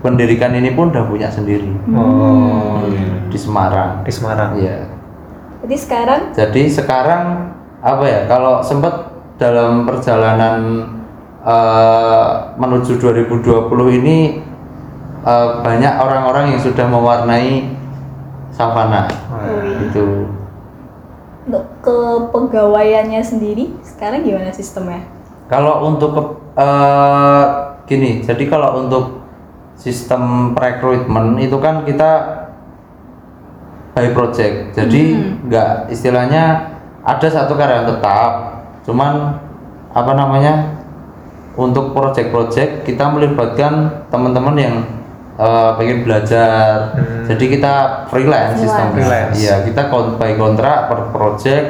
mendirikan 0.04 0.52
ini 0.52 0.70
pun 0.70 0.92
udah 0.92 1.04
punya 1.04 1.26
sendiri 1.26 1.72
Oh, 1.88 2.84
iya. 2.86 3.24
di 3.26 3.38
Semarang. 3.40 4.04
di 4.04 4.12
Semarang. 4.12 4.50
Iya. 4.54 4.84
Jadi 5.64 5.76
sekarang 5.76 6.20
Jadi 6.30 6.62
sekarang 6.68 7.24
apa 7.80 8.04
ya? 8.04 8.20
Kalau 8.26 8.60
sempat 8.60 9.08
dalam 9.34 9.82
perjalanan 9.82 10.60
eh, 11.40 12.28
menuju 12.54 13.00
2020 13.00 13.48
ini 13.96 14.44
eh, 15.20 15.48
banyak 15.58 15.92
orang-orang 15.96 16.52
yang 16.52 16.60
sudah 16.60 16.84
mewarnai 16.84 17.72
savana 18.50 19.08
Wah. 19.26 19.82
itu. 19.82 20.28
untuk 21.44 21.64
kepegawaiannya 21.82 23.20
sendiri 23.20 23.76
sekarang 23.82 24.20
gimana 24.22 24.48
sistemnya? 24.48 25.04
Kalau 25.44 25.84
untuk 25.84 26.10
ke- 26.12 26.32
eh, 26.56 27.44
gini, 27.84 28.20
jadi 28.20 28.44
kalau 28.46 28.80
untuk 28.80 29.23
sistem 29.74 30.54
rekrutmen 30.54 31.38
itu 31.38 31.56
kan 31.58 31.82
kita 31.82 32.10
by 33.94 34.10
project. 34.10 34.74
Jadi 34.74 35.02
nggak 35.46 35.88
istilahnya 35.88 36.74
ada 37.04 37.28
satu 37.28 37.54
karyawan 37.54 37.86
tetap, 37.94 38.32
cuman 38.82 39.38
apa 39.94 40.12
namanya 40.12 40.74
untuk 41.54 41.94
project-project 41.94 42.82
kita 42.82 43.06
melibatkan 43.06 44.02
teman-teman 44.10 44.56
yang 44.58 44.74
eh, 45.34 45.70
pengen 45.78 46.02
belajar. 46.02 46.94
Hmm. 46.94 47.26
Jadi 47.30 47.44
kita 47.54 48.06
freelance 48.08 48.58
sistemnya. 48.58 48.94
Freelance. 48.98 49.34
Iya, 49.38 49.54
kita 49.62 49.82
kon- 49.88 50.18
by 50.18 50.34
kontrak 50.34 50.90
per 50.90 51.00
project 51.10 51.66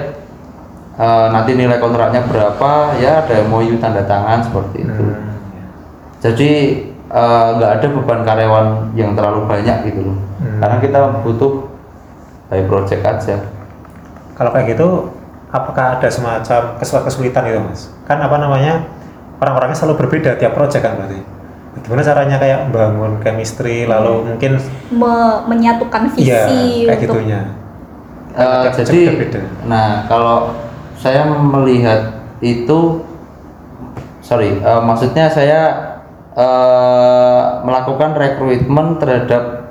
Eh, 0.95 1.27
nanti 1.35 1.59
nilai 1.59 1.83
kontraknya 1.83 2.23
berapa 2.23 2.95
ya 3.03 3.27
ada 3.27 3.43
MOU 3.51 3.83
tanda 3.83 4.07
tangan 4.07 4.47
seperti 4.47 4.87
itu 4.87 5.03
Hmm. 5.03 5.43
jadi 6.23 6.51
eh, 7.15 7.47
nggak 7.55 7.71
ada 7.73 7.87
beban 7.89 8.21
karyawan 8.23 8.67
yang 8.93 9.15
terlalu 9.15 9.47
banyak 9.47 9.87
gitu 9.87 10.01
loh 10.05 10.17
Hmm. 10.35 10.59
karena 10.61 10.77
kita 10.77 10.99
butuh 11.23 11.53
by 12.47 12.67
project 12.67 13.01
aja 13.01 13.37
Kalau 14.35 14.51
kayak 14.51 14.75
gitu, 14.75 15.15
apakah 15.49 15.97
ada 15.97 16.11
semacam 16.11 16.75
kesulitan 16.77 17.07
kesulitan 17.07 17.43
gitu 17.47 17.61
mas? 17.63 17.81
Kan 18.03 18.19
apa 18.19 18.35
namanya 18.35 18.83
orang-orangnya 19.39 19.79
selalu 19.79 19.95
berbeda 19.97 20.35
tiap 20.35 20.53
project 20.53 20.83
kan 20.83 20.99
berarti. 20.99 21.23
Gimana 21.81 22.03
caranya 22.03 22.37
kayak 22.37 22.61
bangun 22.69 23.23
chemistry, 23.23 23.87
lalu 23.87 24.27
mungkin 24.27 24.59
Me- 24.91 25.41
menyatukan 25.47 26.11
visi 26.11 26.29
iya 26.29 26.51
kayak 26.85 26.99
untuk 27.01 27.23
gitunya. 27.23 27.41
Eh, 28.33 28.63
project 28.67 28.77
jadi 28.85 28.99
beda-beda. 29.07 29.41
nah 29.65 29.89
kalau 30.05 30.37
saya 30.99 31.23
melihat 31.31 32.01
itu 32.41 32.79
sorry 34.19 34.59
eh, 34.59 34.83
maksudnya 34.83 35.31
saya 35.31 35.84
eh, 36.35 37.43
melakukan 37.63 38.11
rekrutmen 38.15 38.99
terhadap 38.99 39.65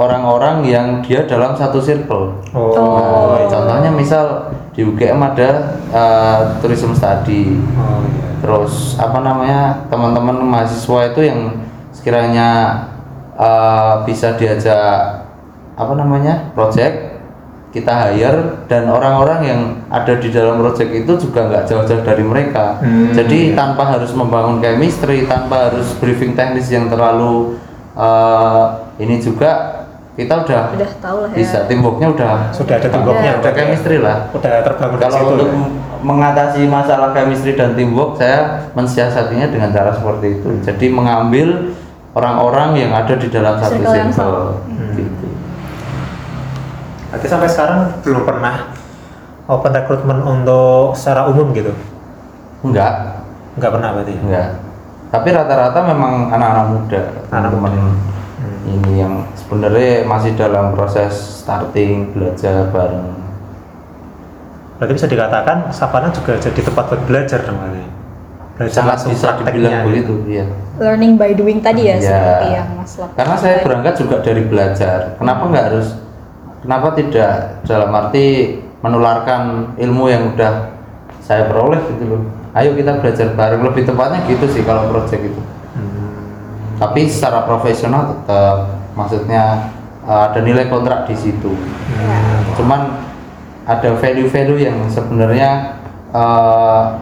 orang-orang 0.00 0.64
yang 0.64 0.86
dia 1.04 1.28
dalam 1.28 1.52
satu 1.52 1.78
circle. 1.82 2.40
Oh, 2.56 2.72
Oh. 2.72 3.36
Nah, 3.36 3.46
contohnya 3.48 3.90
misal 3.92 4.48
di 4.72 4.80
UGM 4.88 5.20
ada 5.20 5.76
uh, 5.92 6.40
tourism 6.64 6.96
study. 6.96 7.60
oh 7.76 8.00
iya. 8.08 8.24
Terus 8.40 8.96
apa 8.96 9.20
namanya 9.20 9.86
teman-teman 9.92 10.40
mahasiswa 10.42 11.12
itu 11.12 11.20
yang 11.28 11.60
sekiranya 11.92 12.48
uh, 13.36 14.02
bisa 14.08 14.34
diajak 14.40 15.28
apa 15.76 15.92
namanya 15.92 16.50
project 16.56 17.11
kita 17.72 18.12
hire 18.12 18.68
dan 18.68 18.84
orang-orang 18.86 19.40
yang 19.42 19.60
ada 19.88 20.20
di 20.20 20.28
dalam 20.28 20.60
project 20.60 20.92
itu 20.92 21.12
juga 21.16 21.48
nggak 21.48 21.64
jauh-jauh 21.66 22.04
dari 22.04 22.20
mereka. 22.20 22.76
Hmm. 22.84 23.16
Jadi 23.16 23.56
tanpa 23.56 23.96
harus 23.96 24.12
membangun 24.12 24.60
chemistry, 24.60 25.24
tanpa 25.24 25.72
harus 25.72 25.88
briefing 25.96 26.36
teknis 26.36 26.68
yang 26.68 26.92
terlalu 26.92 27.56
uh, 27.96 28.92
ini 29.00 29.18
juga 29.18 29.80
kita 30.12 30.44
udah, 30.44 30.76
Udah 30.76 30.92
tahu 31.00 31.16
lah 31.24 31.30
ya. 31.32 31.36
bisa 31.40 31.58
teamworknya 31.64 32.08
udah 32.12 32.52
Sudah 32.52 32.76
ada 32.76 32.84
temboknya, 32.84 33.40
udah 33.40 33.52
chemistry 33.56 33.96
lah 33.96 34.28
Udah 34.36 34.60
terbangun 34.60 35.00
kalau 35.00 35.16
situ. 35.16 35.32
untuk 35.32 35.48
ya? 35.48 35.64
mengatasi 36.04 36.60
masalah 36.68 37.16
chemistry 37.16 37.56
dan 37.56 37.72
teamwork 37.72 38.20
saya 38.20 38.68
mensiasatinya 38.76 39.48
dengan 39.48 39.72
cara 39.72 39.88
seperti 39.96 40.36
itu 40.36 40.48
jadi 40.60 40.86
mengambil 40.92 41.72
orang-orang 42.12 42.76
yang 42.76 42.92
ada 42.92 43.16
di 43.16 43.32
dalam 43.32 43.56
satu 43.56 43.80
Circle 43.80 44.04
Hmm. 44.68 44.81
Berarti 47.12 47.26
sampai 47.28 47.44
sekarang 47.46 47.80
belum 48.00 48.24
pernah 48.24 48.72
open 49.44 49.68
recruitment 49.70 50.22
untuk 50.22 50.96
secara 50.96 51.28
umum 51.28 51.52
gitu? 51.52 51.70
enggak 52.62 53.20
Nggak 53.52 53.70
pernah 53.70 53.88
berarti? 53.92 54.12
ya? 54.12 54.20
enggak 54.22 54.48
tapi 55.12 55.28
rata-rata 55.28 55.76
memang 55.84 56.30
anak-anak 56.30 56.66
muda 56.68 57.02
Anak 57.28 57.52
teman 57.52 57.72
Hmm. 58.42 58.58
ini 58.66 58.98
yang 58.98 59.22
sebenarnya 59.36 60.02
masih 60.02 60.34
dalam 60.34 60.72
proses 60.72 61.12
starting 61.14 62.10
belajar 62.10 62.66
bareng 62.68 63.12
Berarti 64.74 64.92
bisa 64.94 65.06
dikatakan 65.06 65.70
Savana 65.70 66.10
juga 66.10 66.34
jadi 66.36 66.58
tempat 66.58 66.84
buat 66.88 67.02
belajar 67.04 67.38
dong 67.42 67.54
berarti? 67.56 67.84
Belajar 68.52 68.72
sangat 68.74 68.90
langsung 68.90 69.10
bisa 69.12 69.26
prakteknya 69.28 69.46
dibilang 69.52 69.72
gitu. 69.72 69.86
begitu 69.86 70.14
iya 70.28 70.44
Learning 70.74 71.12
by 71.14 71.30
doing 71.32 71.58
tadi 71.60 71.82
ya 71.84 71.94
Iya. 71.94 72.02
seperti 72.02 72.46
yang 72.50 72.68
Mas 72.74 72.92
lakukan. 72.96 73.14
Karena 73.14 73.34
saya 73.36 73.56
berangkat 73.62 73.94
juga 73.96 74.16
dari 74.18 74.42
belajar. 74.42 74.98
Kenapa 75.14 75.42
nggak 75.44 75.64
harus? 75.68 75.88
Kenapa 76.62 76.94
tidak 76.94 77.62
dalam 77.66 77.90
arti 77.90 78.58
menularkan 78.82 79.74
ilmu 79.78 80.04
yang 80.10 80.34
udah 80.34 80.74
saya 81.22 81.46
peroleh 81.50 81.78
gitu 81.94 82.04
loh. 82.06 82.22
Ayo 82.54 82.74
kita 82.78 82.98
belajar 82.98 83.34
bareng. 83.34 83.62
Lebih 83.66 83.82
tepatnya 83.86 84.22
gitu 84.26 84.46
sih 84.50 84.62
kalau 84.66 84.90
project 84.90 85.22
itu. 85.22 85.42
Hmm. 85.74 86.10
Tapi 86.78 87.06
secara 87.10 87.46
profesional 87.46 88.14
tetap, 88.14 88.78
maksudnya 88.98 89.74
uh, 90.06 90.30
ada 90.30 90.42
nilai 90.42 90.66
kontrak 90.66 91.06
di 91.10 91.14
situ. 91.18 91.54
Hmm. 91.54 92.42
Cuman 92.58 92.80
ada 93.62 93.94
value-value 93.94 94.58
yang 94.58 94.78
sebenarnya 94.90 95.78
uh, 96.10 96.98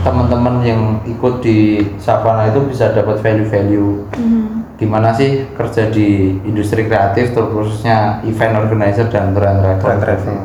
teman-teman 0.00 0.64
yang 0.64 0.82
ikut 1.04 1.44
di 1.44 1.84
Savana 2.00 2.48
itu 2.48 2.64
bisa 2.72 2.96
dapat 2.96 3.20
value-value 3.20 4.08
Mhm. 4.16 4.59
Gimana 4.80 5.12
sih 5.12 5.44
kerja 5.52 5.92
di 5.92 6.40
industri 6.48 6.88
kreatif 6.88 7.36
terkhususnya 7.36 8.24
event 8.24 8.56
organizer 8.64 9.12
dan 9.12 9.36
tour 9.36 9.44
and 9.44 9.60
travel. 9.60 9.84
Keren 9.84 10.00
travel. 10.00 10.36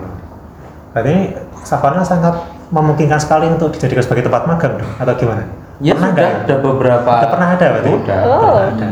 Berarti 0.92 1.16
Savana 1.64 2.04
sangat 2.04 2.36
memungkinkan 2.70 3.18
sekali 3.18 3.48
untuk 3.48 3.72
dijadikan 3.72 4.04
sebagai 4.04 4.28
tempat 4.28 4.44
magang 4.44 4.76
dong? 4.76 4.92
Atau 5.00 5.16
gimana? 5.16 5.48
Ya 5.80 5.96
Pernah 5.96 6.12
sudah, 6.12 6.30
ada 6.44 6.56
beberapa. 6.60 7.12
Udah 7.16 7.32
pernah 7.32 7.48
ada 7.56 7.66
berarti? 7.72 7.90
Udah. 7.96 8.22
Oh. 8.28 8.40
Pernah 8.44 8.68
ada. 8.76 8.88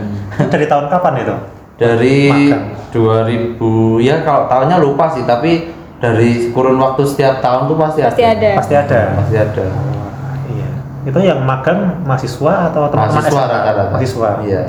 Dari 0.48 0.66
tahun 0.66 0.86
kapan 0.88 1.14
itu? 1.20 1.36
Dari 1.74 2.18
Magang. 2.32 2.66
2000 2.94 4.06
ya 4.06 4.16
kalau 4.22 4.42
tahunnya 4.46 4.78
lupa 4.80 5.10
sih 5.12 5.26
tapi 5.26 5.74
dari 5.98 6.54
kurun 6.54 6.78
waktu 6.78 7.04
setiap 7.08 7.40
tahun 7.40 7.72
tuh 7.72 7.78
pasti, 7.80 8.00
Pasti 8.04 8.24
ada. 8.24 8.50
Pasti 8.60 8.76
ada. 8.76 9.02
Pasti 9.24 9.36
ada. 9.40 9.66
Wah, 9.72 10.36
iya. 10.52 10.70
Itu 11.08 11.20
yang 11.24 11.44
magang 11.48 12.04
mahasiswa 12.04 12.72
atau 12.72 12.92
teman-teman 12.92 13.24
Mahasiswa 13.24 13.44
rata-rata. 13.48 13.84
Mahasiswa. 13.92 14.30
Iya. 14.44 14.64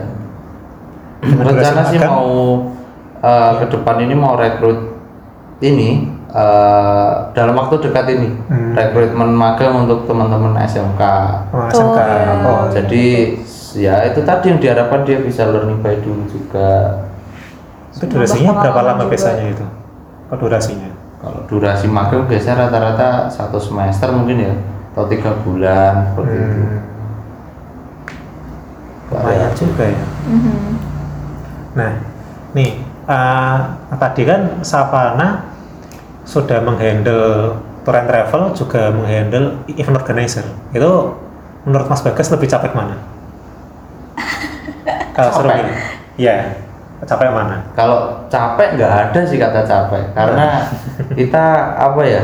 Rencana 1.24 1.82
sih 1.88 1.98
mau 1.98 2.28
uh, 3.18 3.52
ke 3.56 3.66
depan 3.68 3.96
ini 4.00 4.12
mau 4.12 4.36
rekrut 4.36 4.92
ini 5.58 6.04
uh, 6.28 7.32
dalam 7.32 7.54
waktu 7.54 7.80
dekat 7.80 8.06
ini 8.10 8.28
Hmm. 8.44 8.76
rekrutmen 8.76 9.32
magang 9.32 9.86
untuk 9.86 10.04
teman-teman 10.04 10.58
SMK. 10.60 11.02
Oh, 11.50 11.64
SMK. 11.70 11.98
Oh, 11.98 12.04
iya. 12.04 12.34
Oh, 12.44 12.62
Jadi 12.68 13.04
ya 13.74 13.94
itu 14.06 14.20
tadi 14.22 14.52
yang 14.52 14.60
diharapkan 14.60 15.02
dia 15.02 15.18
bisa 15.18 15.48
learning 15.48 15.80
by 15.80 15.96
doing 15.98 16.28
juga. 16.28 17.02
itu 17.94 18.10
durasinya 18.10 18.58
berapa 18.58 18.80
lama 18.82 19.02
juga. 19.06 19.10
biasanya 19.14 19.44
itu? 19.54 19.64
Oh, 20.28 20.36
durasinya? 20.36 20.90
Kalau 21.22 21.40
durasi 21.46 21.86
magang 21.86 22.26
biasanya 22.26 22.66
rata-rata 22.66 23.30
satu 23.30 23.56
semester 23.56 24.10
mungkin 24.10 24.44
ya 24.44 24.54
atau 24.92 25.06
tiga 25.06 25.30
bulan 25.40 26.10
seperti 26.12 26.34
itu. 26.34 26.60
Hmm. 26.60 26.78
Lumayan 29.10 29.52
juga 29.54 29.84
ya. 29.86 30.04
Mhm. 30.26 30.93
Nah, 31.74 31.92
nih 32.54 32.78
uh, 33.10 33.58
tadi 33.98 34.22
kan 34.22 34.62
Savana 34.62 35.54
sudah 36.24 36.62
menghandle 36.64 37.58
tour 37.84 37.94
and 37.94 38.08
travel 38.08 38.42
juga 38.56 38.88
menghandle 38.90 39.60
event 39.68 39.98
organizer. 40.00 40.46
Itu 40.72 41.18
menurut 41.68 41.86
Mas 41.86 42.00
Bagas 42.00 42.32
lebih 42.32 42.48
capek 42.48 42.72
mana? 42.72 42.96
Kalau 45.16 45.30
seru 45.36 45.48
gini. 45.52 45.72
Ya, 46.16 46.56
capek 47.04 47.28
mana? 47.30 47.60
Kalau 47.76 48.24
capek 48.32 48.80
nggak 48.80 48.92
ada 48.92 49.20
sih 49.28 49.36
kata 49.36 49.60
capek 49.62 50.04
karena 50.16 50.64
kita 51.18 51.44
apa 51.76 52.02
ya 52.02 52.22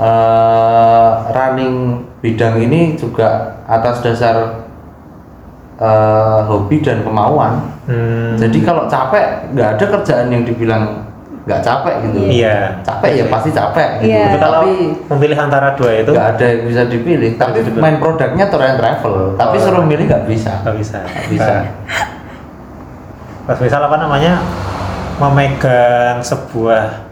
eh, 0.00 1.10
running 1.30 2.06
bidang 2.24 2.56
ini 2.62 2.96
juga 2.96 3.60
atas 3.68 4.00
dasar 4.00 4.64
eh, 5.76 6.40
hobi 6.48 6.80
dan 6.80 7.04
kemauan. 7.04 7.75
Hmm, 7.86 8.34
Jadi 8.34 8.58
kalau 8.60 8.84
capek 8.86 9.24
nggak 9.54 9.68
ada 9.78 9.84
kerjaan 9.88 10.26
yang 10.28 10.42
dibilang 10.42 11.06
nggak 11.46 11.62
capek 11.62 11.94
gitu. 12.02 12.18
iya. 12.26 12.82
Capek 12.82 13.10
ya 13.14 13.24
pasti 13.30 13.50
capek 13.50 14.02
gitu. 14.02 14.10
Iya. 14.10 14.26
Tapi 14.26 14.38
kalau 14.42 14.60
memilih 15.14 15.38
antara 15.38 15.68
dua 15.72 15.90
itu 15.94 16.10
nggak 16.10 16.28
ada 16.34 16.44
yang 16.44 16.62
bisa 16.66 16.82
dipilih. 16.84 17.30
Tapi 17.38 17.62
dipilih. 17.62 17.78
main 17.78 17.96
produknya 17.96 18.44
tour 18.46 18.58
and 18.60 18.74
travel. 18.76 19.14
Tapi 19.34 19.56
Oh. 19.56 19.62
suruh 19.62 19.84
milih 19.86 20.04
nggak 20.04 20.26
bisa. 20.26 20.58
nggak 20.60 20.76
bisa. 20.76 20.98
Nggak 21.00 21.28
bisa. 21.30 21.52
Nah, 21.54 21.64
Pas 23.46 23.58
misal 23.62 23.78
apa 23.80 23.94
namanya 23.94 24.42
memegang 25.16 26.18
sebuah 26.18 27.06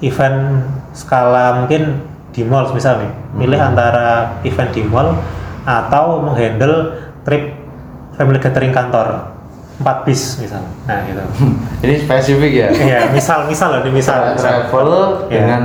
event 0.00 0.64
skala 0.90 1.60
mungkin 1.60 2.00
di 2.32 2.42
mall 2.42 2.72
misal 2.72 2.96
nih, 2.98 3.12
milih 3.36 3.60
Hmm. 3.60 3.68
antara 3.68 4.08
event 4.40 4.72
di 4.72 4.82
mall 4.82 5.12
atau 5.62 6.24
menghandle 6.24 6.96
trip 7.20 7.52
family 8.16 8.40
gathering 8.40 8.72
kantor 8.72 9.29
empat 9.80 10.04
bis 10.04 10.36
misal. 10.36 10.60
Nah 10.84 11.00
gitu. 11.02 11.24
Ini 11.80 11.94
spesifik 11.98 12.52
ya. 12.52 12.68
Iya, 12.68 12.98
misal 13.10 13.48
misal 13.48 13.72
loh, 13.72 13.80
ini 13.80 13.96
misal. 13.96 14.36
misal. 14.36 14.68
travel 14.68 14.90
Ya. 15.26 15.40
dengan 15.40 15.62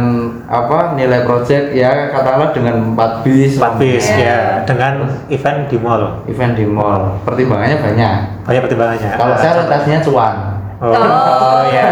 apa 0.48 0.96
nilai 0.96 1.22
project 1.22 1.72
ya 1.72 2.10
katakanlah 2.10 2.50
dengan 2.50 2.96
4 2.96 3.22
bis 3.22 3.60
Empat 3.60 3.76
bis 3.76 4.06
Iya. 4.08 4.16
ya 4.18 4.40
dengan 4.64 4.94
event 5.28 5.68
di 5.68 5.76
mall. 5.76 6.24
event 6.26 6.54
di 6.54 6.64
mall 6.64 7.20
pertimbangannya 7.22 7.78
banyak 7.78 8.16
Banyak 8.44 8.62
pertimbangannya. 8.64 9.10
kalau 9.14 9.34
Nah, 9.34 9.38
saya 9.38 9.52
orientasinya 9.60 10.00
cuan 10.02 10.36
Oh, 10.76 10.92
oh 10.92 11.64
ya. 11.72 11.88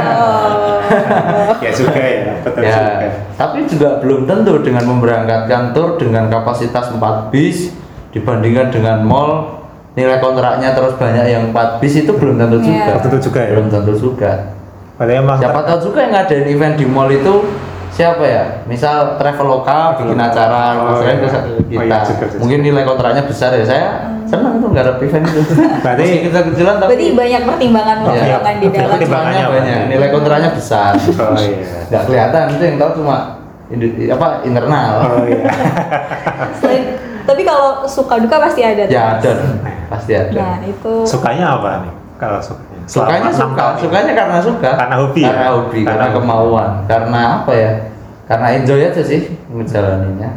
ya 1.60 1.72
juga 1.72 1.98
ya, 1.98 2.36
betul 2.42 2.62
ya 2.62 2.72
juga. 2.74 3.08
tapi 3.34 3.58
juga 3.66 3.90
belum 4.00 4.24
tentu 4.24 4.60
dengan 4.60 4.84
memberangkatkan 4.86 5.72
tour 5.72 5.96
dengan 5.96 6.28
kapasitas 6.28 6.92
4 6.92 7.00
bis 7.30 7.72
dibandingkan 8.12 8.70
dengan 8.70 9.02
mall 9.02 9.63
nilai 9.94 10.18
kontraknya 10.18 10.74
terus 10.74 10.94
banyak 10.94 11.26
yang 11.28 11.44
4 11.50 11.78
bis 11.78 11.94
itu 11.96 12.12
belum 12.12 12.36
tentu 12.36 12.58
Iya. 12.58 12.66
juga 12.66 12.82
Belum 12.88 13.02
tentu 13.04 13.18
juga 13.22 13.40
ya. 13.40 13.50
belum 13.50 13.68
tentu 13.70 13.94
juga 13.96 14.32
emang 15.04 15.38
siapa 15.38 15.60
tahu 15.64 15.80
juga 15.84 15.98
yang 16.02 16.12
ngadain 16.14 16.46
event 16.48 16.76
di 16.76 16.86
mall 16.86 17.08
itu 17.08 17.34
siapa 17.90 18.24
ya 18.24 18.44
misal 18.66 19.16
travel 19.16 19.46
lokal 19.52 19.94
bikin 19.96 20.18
acara 20.18 20.74
Oh, 20.80 20.98
iya. 20.98 21.14
ke 21.14 21.28
Oh, 21.30 21.62
kita 21.68 21.84
iya 21.86 21.98
juga 22.04 22.26
sih. 22.26 22.38
mungkin 22.38 22.60
nilai 22.62 22.84
kontraknya 22.84 23.22
besar 23.22 23.54
ya 23.54 23.62
saya 23.62 23.86
senang 24.26 24.58
tuh 24.58 24.74
nggak 24.74 24.82
ada 24.82 24.94
event 24.98 25.26
itu 25.28 25.42
Berarti- 25.86 26.22
kita 26.24 26.40
kecilan 26.44 26.76
tapi 26.80 26.90
Berarti 26.90 27.08
banyak 27.14 27.42
pertimbangan-pertimbangan 27.44 28.56
di 28.56 28.66
Iya. 28.66 28.74
dalam. 28.74 28.90
Pertimbangan. 28.90 28.90
Pertimbangannya 28.90 28.98
Pertimbangannya 28.98 29.46
banyak 29.46 29.78
banyak. 29.78 29.92
nilai 29.92 30.10
kontraknya 30.10 30.50
besar 30.52 30.92
Oh 30.98 31.38
iya. 31.38 31.80
nggak 31.86 32.04
kelihatan 32.04 32.44
itu 32.50 32.64
yang 32.64 32.78
tahu 32.80 32.92
cuma 32.98 33.18
apa 34.10 34.28
internal 34.42 34.92
Oh 35.04 35.22
iya. 35.24 35.46
Tapi 37.24 37.42
kalau 37.42 37.86
suka 37.86 38.20
duka 38.20 38.36
pasti 38.38 38.62
ada. 38.62 38.84
tuh. 38.84 38.92
ya 38.92 39.04
ada 39.16 39.32
pasti 39.88 40.12
ada 40.12 40.32
Nah 40.32 40.58
itu. 40.62 40.94
Sukanya 41.04 41.56
apa 41.56 41.70
nih? 41.82 41.94
Kalau 42.16 42.40
sukanya? 42.40 42.72
sukanya 42.84 43.16
Selama 43.16 43.16
enam 43.24 43.40
suka 43.40 43.56
tahun 43.58 43.76
sukanya 43.80 44.12
karena 44.14 44.38
suka 44.40 44.70
Karena 44.76 44.96
hobi 44.98 45.22
ya? 45.22 45.28
karena 45.30 45.48
hobi 45.50 45.80
Karena 45.80 45.88
karena, 45.88 46.06
hobi. 46.06 46.16
kemauan 46.20 46.70
karena 46.84 47.22
apa 47.34 47.52
ya 47.54 47.72
karena 48.24 48.48
enjoy 48.54 48.80
aja 48.82 49.02
sih 49.02 49.22
menjalaninya 49.48 50.30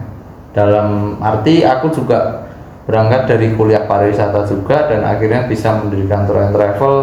dalam 0.51 0.89
arti 1.19 1.63
aku 1.63 1.87
juga 1.91 2.47
berangkat 2.83 3.27
dari 3.27 3.51
kuliah 3.53 3.83
pariwisata 3.83 4.47
juga 4.47 4.87
dan 4.87 5.03
akhirnya 5.03 5.45
bisa 5.45 5.75
mendirikan 5.75 6.23
tour 6.23 6.39
and 6.39 6.51
travel 6.51 6.95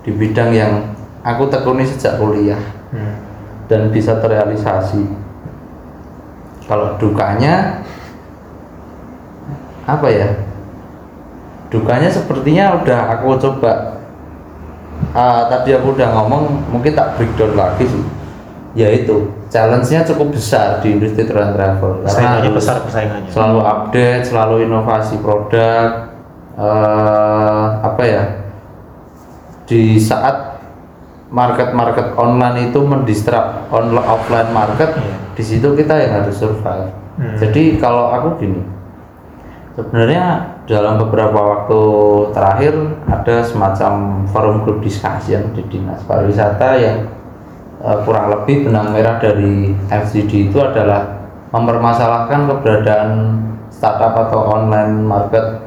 di 0.00 0.10
bidang 0.10 0.50
yang 0.50 0.72
aku 1.20 1.44
tekuni 1.46 1.84
sejak 1.84 2.16
kuliah 2.16 2.60
Hmm. 2.86 3.18
dan 3.66 3.90
bisa 3.90 4.16
terrealisasi. 4.16 5.04
Kalau 6.64 6.96
dukanya 6.96 7.82
apa 9.86 10.06
ya? 10.10 10.28
Dukanya 11.66 12.10
sepertinya 12.10 12.78
udah 12.78 13.00
aku 13.14 13.38
coba. 13.38 14.02
Ah, 15.12 15.46
tadi 15.48 15.72
aku 15.72 15.92
udah 15.92 16.08
ngomong, 16.12 16.72
mungkin 16.72 16.92
tak 16.92 17.16
breakdown 17.16 17.54
lagi 17.54 17.86
sih. 17.86 18.04
Yaitu 18.76 19.32
challenge-nya 19.48 20.04
cukup 20.04 20.36
besar 20.36 20.84
di 20.84 20.92
industri 20.92 21.24
tour 21.24 21.40
and 21.40 21.56
travel 21.56 22.04
Persaingannya 22.04 22.52
harus 22.52 22.60
besar 22.60 22.76
persaingannya. 22.84 23.30
selalu 23.32 23.60
update, 23.62 24.22
selalu 24.26 24.56
inovasi 24.68 25.16
produk. 25.20 25.88
eh 26.56 27.66
apa 27.80 28.02
ya? 28.04 28.22
Di 29.68 30.00
saat 30.00 30.56
market-market 31.28 32.16
online 32.16 32.70
itu 32.70 32.80
mendistrap 32.80 33.68
online 33.68 34.06
offline 34.06 34.50
market, 34.52 34.94
Iya. 34.94 35.16
di 35.34 35.42
situ 35.44 35.68
kita 35.74 35.92
yang 35.98 36.22
harus 36.22 36.32
survive. 36.32 36.92
Hmm. 37.18 37.36
Jadi 37.36 37.76
kalau 37.76 38.08
aku 38.08 38.40
gini, 38.40 38.60
sebenarnya 39.76 40.56
dalam 40.64 40.96
beberapa 41.04 41.36
waktu 41.36 41.80
terakhir 42.32 42.74
ada 43.12 43.44
semacam 43.44 44.24
forum 44.32 44.64
group 44.64 44.80
discussion 44.80 45.52
di 45.52 45.62
dinas 45.68 46.00
pariwisata 46.08 46.68
yang 46.80 47.12
eh, 47.84 47.98
kurang 48.08 48.32
lebih 48.32 48.66
benang 48.66 48.96
merah 48.96 49.20
dari 49.20 49.76
FGD 49.92 50.50
itu 50.50 50.58
adalah 50.58 51.28
mempermasalahkan 51.52 52.48
keberadaan 52.50 53.10
startup 53.68 54.16
atau 54.26 54.48
online 54.48 55.04
market 55.04 55.60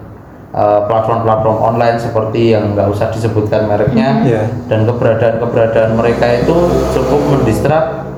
eh, 0.58 0.82
platform-platform 0.90 1.58
online 1.62 2.02
seperti 2.02 2.58
yang 2.58 2.74
nggak 2.74 2.90
usah 2.90 3.14
disebutkan 3.14 3.70
mereknya. 3.70 4.26
Iya. 4.26 4.44
dan 4.66 4.90
keberadaan-keberadaan 4.90 5.94
mereka 5.94 6.26
itu 6.34 6.58
cukup 6.98 7.22
mendistrap 7.38 8.10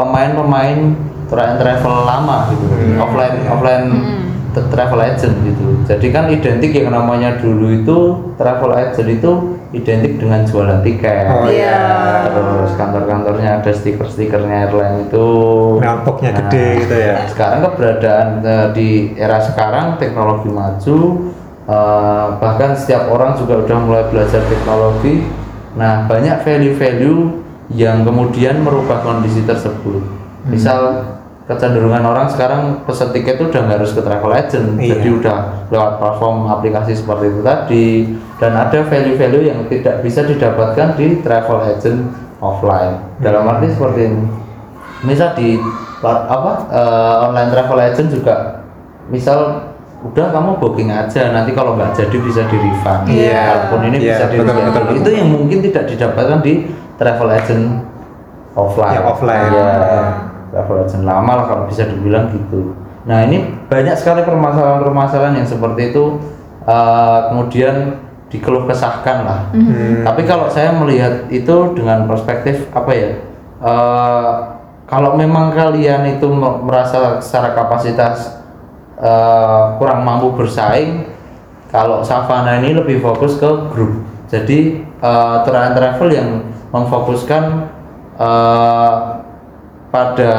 pemain-pemain 0.00 0.96
tour 1.28 1.38
and 1.44 1.60
travel 1.60 2.08
lama 2.08 2.48
gitu 2.50 2.66
offline 2.96 3.36
offline 3.46 3.86
t- 3.92 4.29
travel 4.50 5.00
agent 5.00 5.34
gitu. 5.46 5.64
Jadi 5.86 6.06
kan 6.10 6.26
identik 6.26 6.72
yang 6.74 6.90
namanya 6.90 7.38
dulu 7.38 7.70
itu 7.70 7.98
travel 8.34 8.74
agent 8.74 9.08
itu 9.08 9.30
identik 9.70 10.18
dengan 10.18 10.42
jualan 10.42 10.82
tiket. 10.82 11.30
Oh 11.30 11.46
Iya. 11.46 11.78
terus 12.30 12.74
kantor-kantornya 12.74 13.62
ada 13.62 13.70
stiker-stikernya 13.70 14.66
airline 14.66 15.06
itu. 15.06 15.26
Ngampoknya 15.78 16.30
Nah, 16.30 16.38
gede 16.46 16.66
gitu 16.82 16.96
ya. 16.98 17.14
sekarang 17.30 17.60
keberadaan 17.64 18.26
eh, 18.42 18.66
di 18.74 18.88
era 19.14 19.38
sekarang 19.38 19.94
teknologi 19.96 20.50
maju 20.50 20.98
eh, 21.64 22.26
bahkan 22.38 22.74
setiap 22.74 23.06
orang 23.08 23.38
juga 23.38 23.62
udah 23.62 23.78
mulai 23.78 24.04
belajar 24.10 24.42
teknologi. 24.46 25.22
Nah 25.78 26.10
banyak 26.10 26.42
value-value 26.42 27.20
yang 27.70 28.02
kemudian 28.02 28.66
merubah 28.66 28.98
kondisi 29.06 29.46
tersebut. 29.46 30.02
Misal 30.50 31.06
kecenderungan 31.50 32.06
orang 32.06 32.30
sekarang 32.30 32.86
pesan 32.86 33.10
tiket 33.10 33.42
itu 33.42 33.50
udah 33.50 33.60
nggak 33.66 33.78
harus 33.82 33.90
ke 33.90 34.02
travel 34.06 34.30
agent. 34.30 34.78
Iya. 34.78 34.94
jadi 34.94 35.08
udah 35.18 35.36
lewat 35.74 35.92
platform 35.98 36.36
aplikasi 36.46 36.94
seperti 36.94 37.34
itu 37.34 37.40
tadi. 37.42 37.86
Dan 38.38 38.54
ada 38.54 38.78
value-value 38.86 39.44
yang 39.50 39.66
tidak 39.66 39.98
bisa 40.06 40.22
didapatkan 40.22 40.94
di 40.94 41.18
travel 41.26 41.58
agent 41.66 42.06
offline. 42.38 43.02
Dalam 43.18 43.50
arti 43.50 43.66
seperti 43.74 44.00
ini. 44.06 44.22
Misal 45.02 45.34
di 45.34 45.58
apa 46.06 46.70
eh, 46.70 47.14
online 47.26 47.50
travel 47.50 47.78
agent 47.82 48.08
juga 48.14 48.62
misal 49.10 49.68
udah 50.00 50.32
kamu 50.32 50.56
booking 50.56 50.88
aja 50.88 51.28
nanti 51.28 51.52
kalau 51.52 51.76
nggak 51.76 51.92
jadi 51.98 52.16
bisa 52.22 52.46
di 52.46 52.56
refund. 52.56 53.04
Iya. 53.10 53.42
walaupun 53.52 53.80
ini 53.90 53.96
Iya, 54.00 54.06
bisa 54.16 54.24
di 54.30 54.36
betul, 54.38 54.54
betul, 54.54 54.70
betul. 54.86 54.96
itu 55.02 55.10
yang 55.18 55.28
mungkin 55.28 55.58
tidak 55.66 55.84
didapatkan 55.90 56.38
di 56.46 56.52
travel 56.96 57.28
agent 57.28 57.64
offline. 58.54 58.96
Yang 58.96 59.06
offline. 59.12 59.50
ya 59.50 60.29
travel 60.50 60.82
agent 60.82 61.02
lama 61.02 61.32
lah 61.38 61.46
kalau 61.46 61.64
bisa 61.64 61.86
dibilang 61.86 62.28
gitu 62.30 62.74
nah 63.02 63.24
ini 63.24 63.42
banyak 63.66 63.96
sekali 63.96 64.22
permasalahan-permasalahan 64.22 65.40
yang 65.40 65.48
seperti 65.48 65.90
itu 65.90 66.20
eh, 66.62 67.18
kemudian 67.30 67.96
dikeluh 68.30 68.68
kesahkan 68.68 69.18
lah 69.26 69.40
Hmm. 69.50 70.06
tapi 70.06 70.22
kalau 70.22 70.46
saya 70.46 70.70
melihat 70.70 71.26
itu 71.30 71.74
dengan 71.74 72.06
perspektif 72.06 72.68
apa 72.70 72.90
ya? 72.92 73.10
eh, 73.58 74.32
kalau 74.86 75.14
memang 75.14 75.54
kalian 75.54 76.18
itu 76.18 76.26
me- 76.26 76.62
merasa 76.62 77.18
secara 77.22 77.54
kapasitas 77.54 78.42
eh, 79.00 79.64
kurang 79.78 80.02
mampu 80.02 80.34
bersaing, 80.34 81.08
kalau 81.70 82.02
Savana 82.02 82.58
ini 82.58 82.74
lebih 82.74 82.98
fokus 82.98 83.38
ke 83.38 83.48
grup. 83.70 84.02
Jadi 84.26 84.86
tour 85.42 85.56
and 85.56 85.74
travel 85.74 86.10
yang 86.10 86.28
memfokuskan 86.70 87.66
eh, 88.14 88.94
pada 89.90 90.30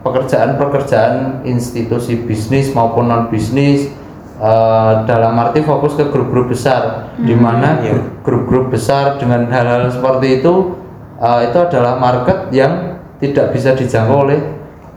pekerjaan-pekerjaan 0.00 1.44
institusi 1.44 2.24
bisnis 2.24 2.72
maupun 2.72 3.08
non 3.08 3.28
bisnis 3.28 3.92
eh, 4.40 4.92
dalam 5.04 5.36
arti 5.38 5.60
fokus 5.60 5.92
ke 5.94 6.08
grup-grup 6.08 6.48
besar 6.48 7.12
di 7.20 7.36
mana 7.36 7.84
iya. 7.84 7.92
grup- 7.96 8.24
grup-grup 8.24 8.66
besar 8.72 9.20
dengan 9.20 9.48
hal-hal 9.52 9.92
seperti 9.92 10.40
itu 10.40 10.80
eh, 11.20 11.40
itu 11.52 11.58
adalah 11.60 12.00
market 12.00 12.48
yang 12.50 12.96
tidak 13.20 13.52
bisa 13.52 13.76
dijangkau 13.76 14.28
oleh 14.28 14.40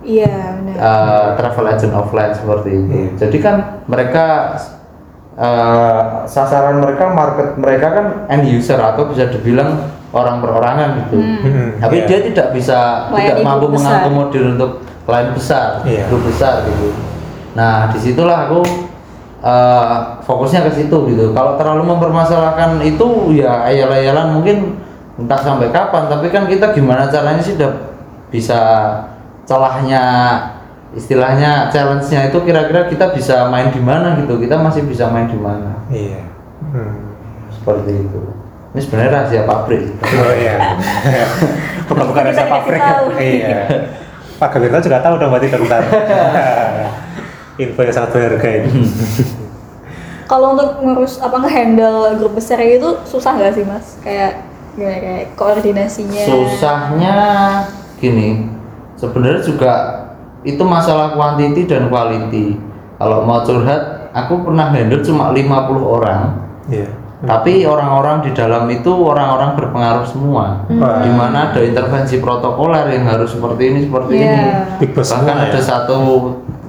Iya, 0.07 0.63
benar. 0.63 0.75
eh, 0.79 1.27
travel 1.35 1.65
agent 1.67 1.91
offline 1.91 2.31
seperti 2.31 2.69
itu. 2.79 2.87
Iya. 2.95 3.09
Jadi 3.27 3.37
kan 3.43 3.55
mereka 3.91 4.25
eh, 5.35 6.01
sasaran 6.31 6.79
mereka 6.79 7.11
market 7.11 7.47
mereka 7.59 7.87
kan 7.91 8.05
end 8.31 8.47
user 8.47 8.79
atau 8.79 9.11
bisa 9.11 9.27
dibilang 9.27 9.83
orang 10.17 10.41
perorangan 10.41 10.89
gitu. 11.05 11.17
Hmm, 11.21 11.77
Tapi 11.77 11.95
iya. 12.01 12.05
dia 12.09 12.19
tidak 12.25 12.47
bisa 12.51 13.07
Melayani 13.09 13.21
tidak 13.29 13.37
mampu 13.45 13.65
mengakomodir 13.69 14.43
untuk 14.57 14.71
klien 15.05 15.29
besar, 15.31 15.85
Iya. 15.85 16.09
grup 16.09 16.25
besar 16.25 16.65
gitu. 16.65 16.89
Nah 17.53 17.87
di 17.89 17.99
situlah 18.01 18.49
aku 18.49 18.61
eh, 19.37 19.95
fokusnya 20.25 20.65
ke 20.65 20.71
situ 20.73 20.97
gitu. 21.07 21.31
Kalau 21.31 21.55
terlalu 21.55 21.85
mempermasalahkan 21.87 22.81
itu 22.81 23.37
ya 23.37 23.63
ayal-ayalan 23.63 24.33
mungkin 24.33 24.81
entah 25.15 25.39
sampai 25.39 25.69
kapan. 25.69 26.09
Tapi 26.09 26.27
kan 26.33 26.49
kita 26.49 26.73
gimana 26.73 27.07
caranya 27.07 27.39
sih 27.39 27.53
udah 27.55 27.71
bisa 28.27 28.59
celahnya 29.47 30.03
istilahnya 30.91 31.69
challenge-nya 31.69 32.31
itu 32.31 32.39
kira-kira 32.41 32.87
kita 32.87 33.13
bisa 33.13 33.47
main 33.47 33.69
di 33.71 33.79
mana 33.79 34.17
gitu. 34.19 34.35
Kita 34.39 34.57
masih 34.57 34.83
bisa 34.83 35.07
main 35.07 35.29
di 35.29 35.37
mana 35.39 35.85
Iya. 35.87 36.25
Hmm. 36.73 37.13
seperti 37.47 38.07
itu. 38.09 38.21
Ini 38.77 38.85
sebenarnya 38.85 39.09
rahasia 39.09 39.41
pabrik. 39.41 39.89
Oh 40.05 40.33
iya. 40.37 40.77
Bukan 41.89 42.05
bukan 42.13 42.23
rasa 42.29 42.45
Kita 42.45 42.53
pabrik. 42.53 42.81
Iya. 43.17 43.57
Pak 44.37 44.53
Gabirto 44.53 44.85
juga 44.85 45.01
tahu 45.01 45.17
dong 45.17 45.33
berarti 45.33 45.49
tentang 45.49 45.81
info 47.65 47.81
yang 47.81 47.89
sangat 47.97 48.09
berharga 48.13 48.49
ini. 48.53 48.85
Kalau 50.29 50.53
untuk 50.53 50.77
ngurus 50.85 51.17
apa 51.25 51.41
ngehandle 51.41 52.21
grup 52.21 52.37
besar 52.37 52.61
gitu 52.61 53.01
susah 53.01 53.33
nggak 53.33 53.57
sih 53.57 53.65
mas? 53.65 53.97
Kayak 54.05 54.45
gimana 54.77 54.97
kayak 55.01 55.25
koordinasinya? 55.33 56.23
Susahnya 56.29 57.15
gini, 57.97 58.45
sebenarnya 58.93 59.41
juga 59.41 59.73
itu 60.45 60.61
masalah 60.61 61.17
quantity 61.17 61.65
dan 61.65 61.89
quality. 61.89 62.61
Kalau 63.01 63.25
mau 63.25 63.41
curhat, 63.41 64.13
aku 64.13 64.45
pernah 64.45 64.69
handle 64.69 65.01
cuma 65.01 65.33
50 65.33 65.81
orang. 65.81 66.45
Iya. 67.17 67.27
Tapi 67.33 67.65
orang-orang 67.65 68.21
di 68.21 68.31
dalam 68.37 68.69
itu 68.69 68.93
orang-orang 68.93 69.57
berpengaruh 69.57 70.05
semua. 70.05 70.61
Wah. 70.69 71.01
Di 71.01 71.09
mana 71.09 71.49
ada 71.49 71.65
intervensi 71.65 72.21
protokoler 72.21 72.93
yang 72.93 73.09
harus 73.09 73.33
seperti 73.33 73.63
ini, 73.73 73.79
seperti 73.89 74.13
Iya. 74.21 74.29
ini. 74.77 74.85
Bahkan 74.93 75.37
ada 75.49 75.57
ya. 75.57 75.63
satu 75.65 75.97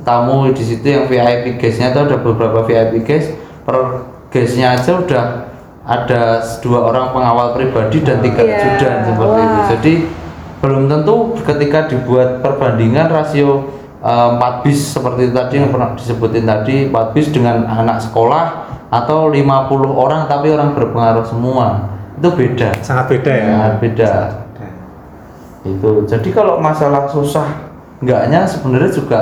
tamu 0.08 0.48
di 0.48 0.64
situ 0.64 0.86
yang 0.88 1.04
VIP 1.04 1.60
guestnya 1.60 1.92
itu 1.92 2.00
ada 2.00 2.16
beberapa 2.16 2.64
VIP 2.64 3.04
guest 3.04 3.36
per 3.68 4.08
guestnya 4.32 4.72
aja 4.72 4.96
udah 4.96 5.24
ada 5.84 6.40
dua 6.64 6.80
orang 6.88 7.12
pengawal 7.12 7.52
pribadi 7.52 8.00
dan 8.00 8.24
tiga 8.24 8.40
Iya. 8.40 8.56
ajudan 8.56 8.96
seperti 9.04 9.40
itu. 9.44 9.52
Wah. 9.60 9.66
Jadi 9.76 9.92
belum 10.64 10.82
tentu 10.88 11.14
ketika 11.44 11.92
dibuat 11.92 12.40
perbandingan 12.40 13.12
rasio 13.12 13.68
eh, 14.00 14.28
4 14.40 14.64
bis 14.64 14.96
seperti 14.96 15.28
itu 15.28 15.34
tadi 15.36 15.54
yang 15.60 15.68
pernah 15.68 15.92
disebutin 15.92 16.48
tadi 16.48 16.88
4 16.88 17.12
bis 17.12 17.28
dengan 17.28 17.68
anak 17.68 18.00
sekolah 18.00 18.44
atau 18.88 19.28
50 19.28 19.44
orang 19.92 20.24
tapi 20.28 20.52
orang 20.52 20.72
berpengaruh 20.72 21.24
semua. 21.28 21.92
Itu 22.16 22.32
beda. 22.34 22.74
Sangat 22.80 23.12
beda 23.12 23.32
ya. 23.32 23.48
sangat 23.54 23.74
beda. 23.84 24.12
Itu. 25.68 25.90
Jadi 26.08 26.28
kalau 26.32 26.58
masalah 26.58 27.06
susah 27.10 27.68
enggaknya 28.00 28.46
sebenarnya 28.48 28.90
juga 28.94 29.20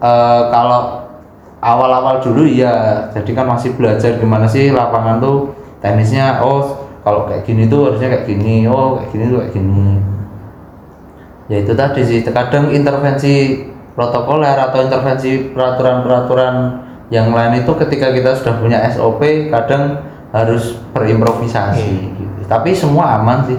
eh, 0.00 0.42
kalau 0.48 1.10
awal-awal 1.58 2.22
dulu 2.22 2.46
ya 2.46 3.06
jadi 3.10 3.30
kan 3.34 3.46
masih 3.50 3.74
belajar 3.74 4.14
gimana 4.22 4.46
sih 4.46 4.70
lapangan 4.70 5.18
tuh 5.18 5.50
teknisnya 5.82 6.38
oh 6.38 6.86
kalau 7.02 7.26
kayak 7.26 7.42
gini 7.42 7.66
tuh 7.66 7.90
harusnya 7.90 8.14
kayak 8.14 8.26
gini 8.30 8.70
oh 8.70 9.02
kayak 9.02 9.08
gini 9.10 9.24
tuh 9.28 9.38
kayak 9.42 9.52
gini. 9.54 9.88
Ya 11.48 11.56
itu 11.64 11.72
tadi 11.72 12.00
sih. 12.04 12.20
Kadang 12.28 12.68
intervensi 12.70 13.64
protokoler 13.96 14.54
atau 14.54 14.84
intervensi 14.84 15.50
peraturan-peraturan 15.50 16.54
yang 17.08 17.32
lain 17.32 17.60
itu 17.60 17.72
ketika 17.74 18.12
kita 18.12 18.36
sudah 18.36 18.54
punya 18.56 18.78
SOP 18.88 19.20
kadang 19.48 20.04
harus 20.28 20.76
berimprovisasi 20.92 21.88
Iya. 21.88 22.08
gitu. 22.14 22.40
Tapi 22.44 22.70
semua 22.72 23.16
aman 23.16 23.44
sih. 23.44 23.56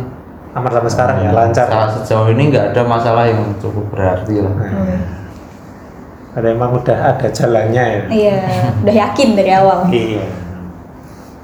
aman 0.50 0.66
sampai 0.74 0.90
sekarang 0.90 1.18
ya 1.22 1.30
lancar 1.30 1.70
Saat 1.70 1.90
sejauh 2.02 2.34
ini 2.34 2.50
nggak 2.50 2.74
ada 2.74 2.82
masalah 2.84 3.30
yang 3.30 3.54
cukup 3.62 3.86
berarti 3.94 4.42
lah. 4.42 4.50
Hmm. 4.50 5.02
ada 6.34 6.48
emang 6.50 6.74
udah 6.74 6.98
ada 7.14 7.28
jalannya 7.30 7.84
ya 7.86 8.02
Iya, 8.10 8.38
udah 8.82 8.96
yakin 8.98 9.30
dari 9.34 9.52
awal. 9.54 9.80
Iya. 9.90 10.26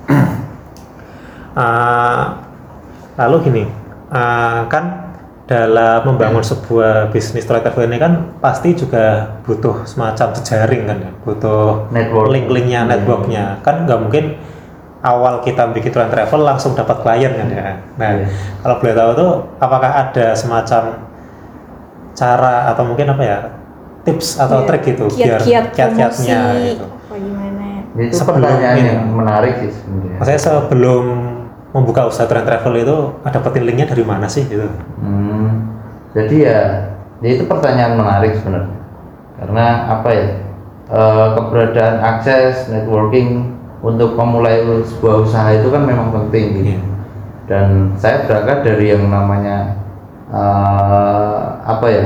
Ah, 1.56 2.36
lalu 3.16 3.36
gini, 3.48 3.64
ah, 4.12 4.68
kan 4.68 5.05
dalam 5.46 6.02
membangun 6.04 6.42
sebuah 6.42 7.10
bisnis 7.10 7.46
toilet 7.46 7.62
travel 7.64 7.86
ini 7.86 7.98
kan 7.98 8.14
pasti 8.40 8.74
juga 8.74 9.38
butuh 9.42 9.86
semacam 9.86 10.34
jejaring 10.34 10.84
kan 10.84 10.98
ya, 11.00 11.12
butuh 11.22 11.86
Network. 11.90 12.34
link-linknya, 12.34 12.82
Hmm. 12.82 12.90
networknya. 12.90 13.44
Kan 13.62 13.86
nggak 13.86 14.00
mungkin 14.00 14.26
awal 15.00 15.40
kita 15.40 15.70
bikin 15.70 15.94
toilet 15.94 16.10
travel 16.10 16.42
langsung 16.42 16.74
dapat 16.74 16.98
klien 17.00 17.30
kan 17.32 17.48
ya. 17.48 17.78
Nah, 17.96 18.10
Iya. 18.16 18.28
kalau 18.60 18.76
boleh 18.80 18.96
tahu 18.96 19.10
tuh 19.14 19.32
apakah 19.60 19.92
ada 20.02 20.34
semacam 20.34 20.84
cara 22.12 22.72
atau 22.72 22.84
mungkin 22.84 23.06
apa 23.08 23.24
ya 23.24 23.40
tips 24.02 24.40
atau 24.40 24.62
Iya, 24.62 24.68
trik 24.68 24.82
gitu 24.88 25.06
biar 25.10 25.38
Kiat-kiat 25.38 25.66
kiat-kiatnya 25.74 26.40
promosi, 26.42 26.66
gitu. 26.72 26.86
apa 26.88 27.16
gimana? 27.16 27.66
Itu 27.96 28.14
Sebelum 28.14 28.36
pertanyaan 28.40 28.76
ini. 28.76 28.88
yang 28.88 29.02
menarik 29.10 29.54
sih 29.60 29.72
sebenarnya. 29.74 30.18
Maksudnya 30.18 30.42
sebelum 30.42 31.04
membuka 31.70 32.08
usaha 32.08 32.24
tour 32.24 32.40
and 32.40 32.48
travel 32.48 32.74
itu 32.74 32.96
ada 33.20 33.36
dapetin 33.36 33.64
linknya 33.66 33.84
dari 33.86 34.04
mana 34.04 34.26
sih 34.26 34.48
gitu? 34.48 34.64
Hmm, 34.96 35.35
jadi 36.16 36.36
ya, 36.48 36.62
ya 37.20 37.30
itu 37.36 37.44
pertanyaan 37.44 38.00
menarik 38.00 38.40
sebenarnya. 38.40 38.80
Karena 39.36 39.66
apa 40.00 40.10
ya? 40.16 40.28
eh, 40.86 41.28
keberadaan 41.36 41.98
akses 42.00 42.72
networking 42.72 43.58
untuk 43.84 44.16
memulai 44.16 44.64
sebuah 44.88 45.28
usaha 45.28 45.50
itu 45.54 45.68
kan 45.70 45.84
memang 45.84 46.16
penting 46.16 46.46
gitu. 46.56 46.72
Iya. 46.72 46.82
Dan 47.46 47.94
saya 48.02 48.26
berangkat 48.26 48.66
dari 48.66 48.86
yang 48.96 49.12
namanya 49.12 49.76
eh, 50.32 51.44
apa 51.68 51.88
ya? 51.92 52.06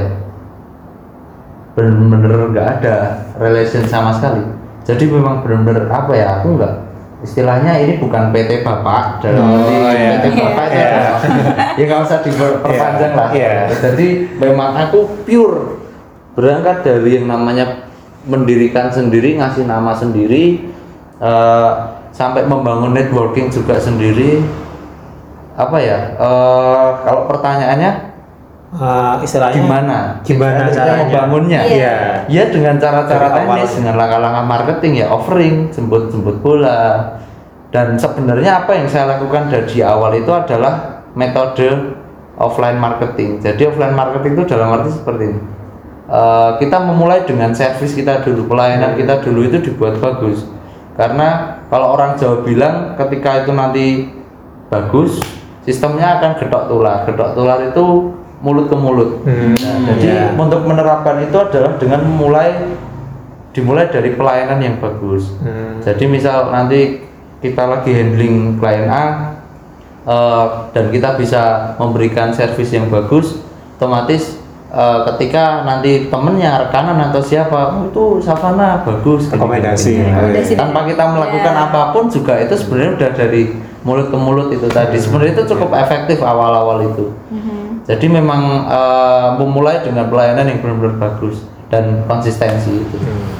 Bener-bener 1.78 2.50
nggak 2.50 2.68
ada 2.82 2.96
relation 3.38 3.86
sama 3.86 4.12
sekali. 4.18 4.42
Jadi 4.90 5.06
memang 5.06 5.46
bener-bener 5.46 5.86
apa 5.86 6.12
ya? 6.18 6.42
Aku 6.42 6.58
nggak 6.58 6.74
istilahnya 7.20 7.76
ini 7.80 8.00
bukan 8.00 8.32
PT 8.32 8.64
Bapak 8.64 9.20
dalam 9.20 9.44
Oh, 9.44 9.60
arti 9.60 9.76
iya. 10.00 10.12
PT 10.18 10.26
Bapak 10.34 10.66
itu 10.68 10.78
Iya. 10.80 10.90
ya 11.76 11.84
nggak 11.84 12.02
usah 12.04 12.20
diperpanjang 12.24 13.14
lah. 13.14 13.30
Iya. 13.36 13.54
Jadi 13.76 14.08
memang 14.40 14.72
aku 14.76 15.00
pure 15.28 15.84
berangkat 16.34 16.88
dari 16.88 17.20
yang 17.20 17.28
namanya 17.28 17.88
mendirikan 18.24 18.88
sendiri, 18.88 19.36
ngasih 19.36 19.68
nama 19.68 19.92
sendiri, 19.92 20.72
eh, 21.20 21.72
sampai 22.10 22.48
membangun 22.48 22.96
networking 22.96 23.52
juga 23.52 23.76
sendiri. 23.76 24.40
Apa 25.60 25.76
ya? 25.76 26.16
eh, 26.16 26.90
kalau 27.04 27.28
pertanyaannya 27.28 28.09
Eh, 28.70 29.16
istilahnya 29.26 29.66
gimana? 29.66 29.98
Gimana 30.22 30.70
caranya? 30.70 31.10
membangunnya? 31.10 31.62
Iya. 31.66 31.96
Ya 32.30 32.44
dengan 32.54 32.78
cara-cara 32.78 33.34
teknis, 33.34 33.74
dengan 33.74 33.98
langkah-langkah 33.98 34.46
marketing 34.46 35.02
ya 35.02 35.08
offering, 35.10 35.74
jemput-jemput 35.74 36.38
bola. 36.46 37.18
Dan 37.74 37.98
sebenarnya 37.98 38.66
apa 38.66 38.78
yang 38.78 38.86
saya 38.86 39.18
lakukan 39.18 39.50
dari 39.50 39.82
awal 39.82 40.14
itu 40.14 40.30
adalah 40.30 41.02
metode 41.18 41.98
offline 42.38 42.78
marketing. 42.78 43.42
Jadi 43.42 43.74
offline 43.74 43.98
marketing 43.98 44.38
itu 44.38 44.46
dalam 44.54 44.70
arti 44.78 44.94
seperti 44.94 45.24
ini. 45.34 45.42
Eh, 46.10 46.52
kita 46.62 46.78
memulai 46.78 47.26
dengan 47.26 47.50
servis 47.58 47.98
kita 47.98 48.22
dulu, 48.22 48.54
pelayanan 48.54 48.94
kita 48.94 49.26
dulu 49.26 49.50
itu 49.50 49.66
dibuat 49.66 49.98
bagus. 49.98 50.46
Karena 50.94 51.58
kalau 51.74 51.98
orang 51.98 52.22
Jawa 52.22 52.46
bilang 52.46 52.94
ketika 53.02 53.42
itu 53.42 53.50
nanti 53.50 54.14
bagus, 54.70 55.18
sistemnya 55.66 56.22
akan 56.22 56.38
getok 56.38 56.70
tular. 56.70 57.02
Getok 57.10 57.34
tular 57.34 57.66
itu 57.66 58.14
mulut 58.40 58.66
ke 58.66 58.76
mulut. 58.76 59.10
Hmm, 59.22 59.52
Nah, 59.54 59.94
jadi 59.94 60.08
iya. 60.08 60.26
untuk 60.34 60.64
menerapkan 60.64 61.20
itu 61.20 61.36
adalah 61.36 61.76
dengan 61.76 62.02
memulai 62.02 62.72
dimulai 63.50 63.86
dari 63.86 64.14
pelayanan 64.14 64.60
yang 64.60 64.76
bagus. 64.78 65.36
Hmm. 65.40 65.82
Jadi 65.82 66.06
misal 66.06 66.48
nanti 66.50 67.04
kita 67.40 67.66
lagi 67.66 67.92
handling 67.92 68.56
klien 68.56 68.88
A 68.88 69.04
eh, 70.02 70.46
dan 70.72 70.86
kita 70.88 71.16
bisa 71.16 71.42
memberikan 71.76 72.32
servis 72.32 72.70
yang 72.70 72.88
bagus, 72.88 73.42
otomatis 73.76 74.38
eh, 74.70 75.00
ketika 75.06 75.64
nanti 75.64 76.08
temennya 76.08 76.62
rekanan 76.62 77.00
atau 77.02 77.20
siapa 77.20 77.74
"Oh, 77.74 77.84
itu 77.86 78.04
Savana 78.22 78.80
bagus 78.82 79.28
Rekomendasi. 79.28 79.90
gini, 79.92 80.00
gini." 80.00 80.14
Rekomendasi. 80.14 80.54
tanpa 80.56 80.80
kita 80.86 81.04
melakukan 81.10 81.54
Ya. 81.54 81.66
apa 81.66 81.82
pun 81.90 82.08
juga 82.08 82.38
itu 82.38 82.54
sebenarnya 82.54 82.92
udah 82.96 83.12
dari 83.14 83.42
mulut 83.80 84.08
ke 84.08 84.18
mulut 84.18 84.48
itu 84.50 84.68
tadi 84.68 84.96
sebenarnya 84.96 85.34
itu 85.34 85.46
cukup 85.50 85.72
efektif 85.74 86.20
awal-awal 86.22 86.84
itu 86.86 87.10
Mhm. 87.28 87.59
Jadi 87.90 88.06
memang 88.06 88.70
eh, 88.70 89.30
memulai 89.42 89.82
dengan 89.82 90.06
pelayanan 90.14 90.46
yang 90.46 90.62
benar-benar 90.62 91.02
bagus 91.02 91.42
dan 91.74 92.06
konsistensi 92.06 92.86
itu. 92.86 92.98
Hmm. 93.02 93.34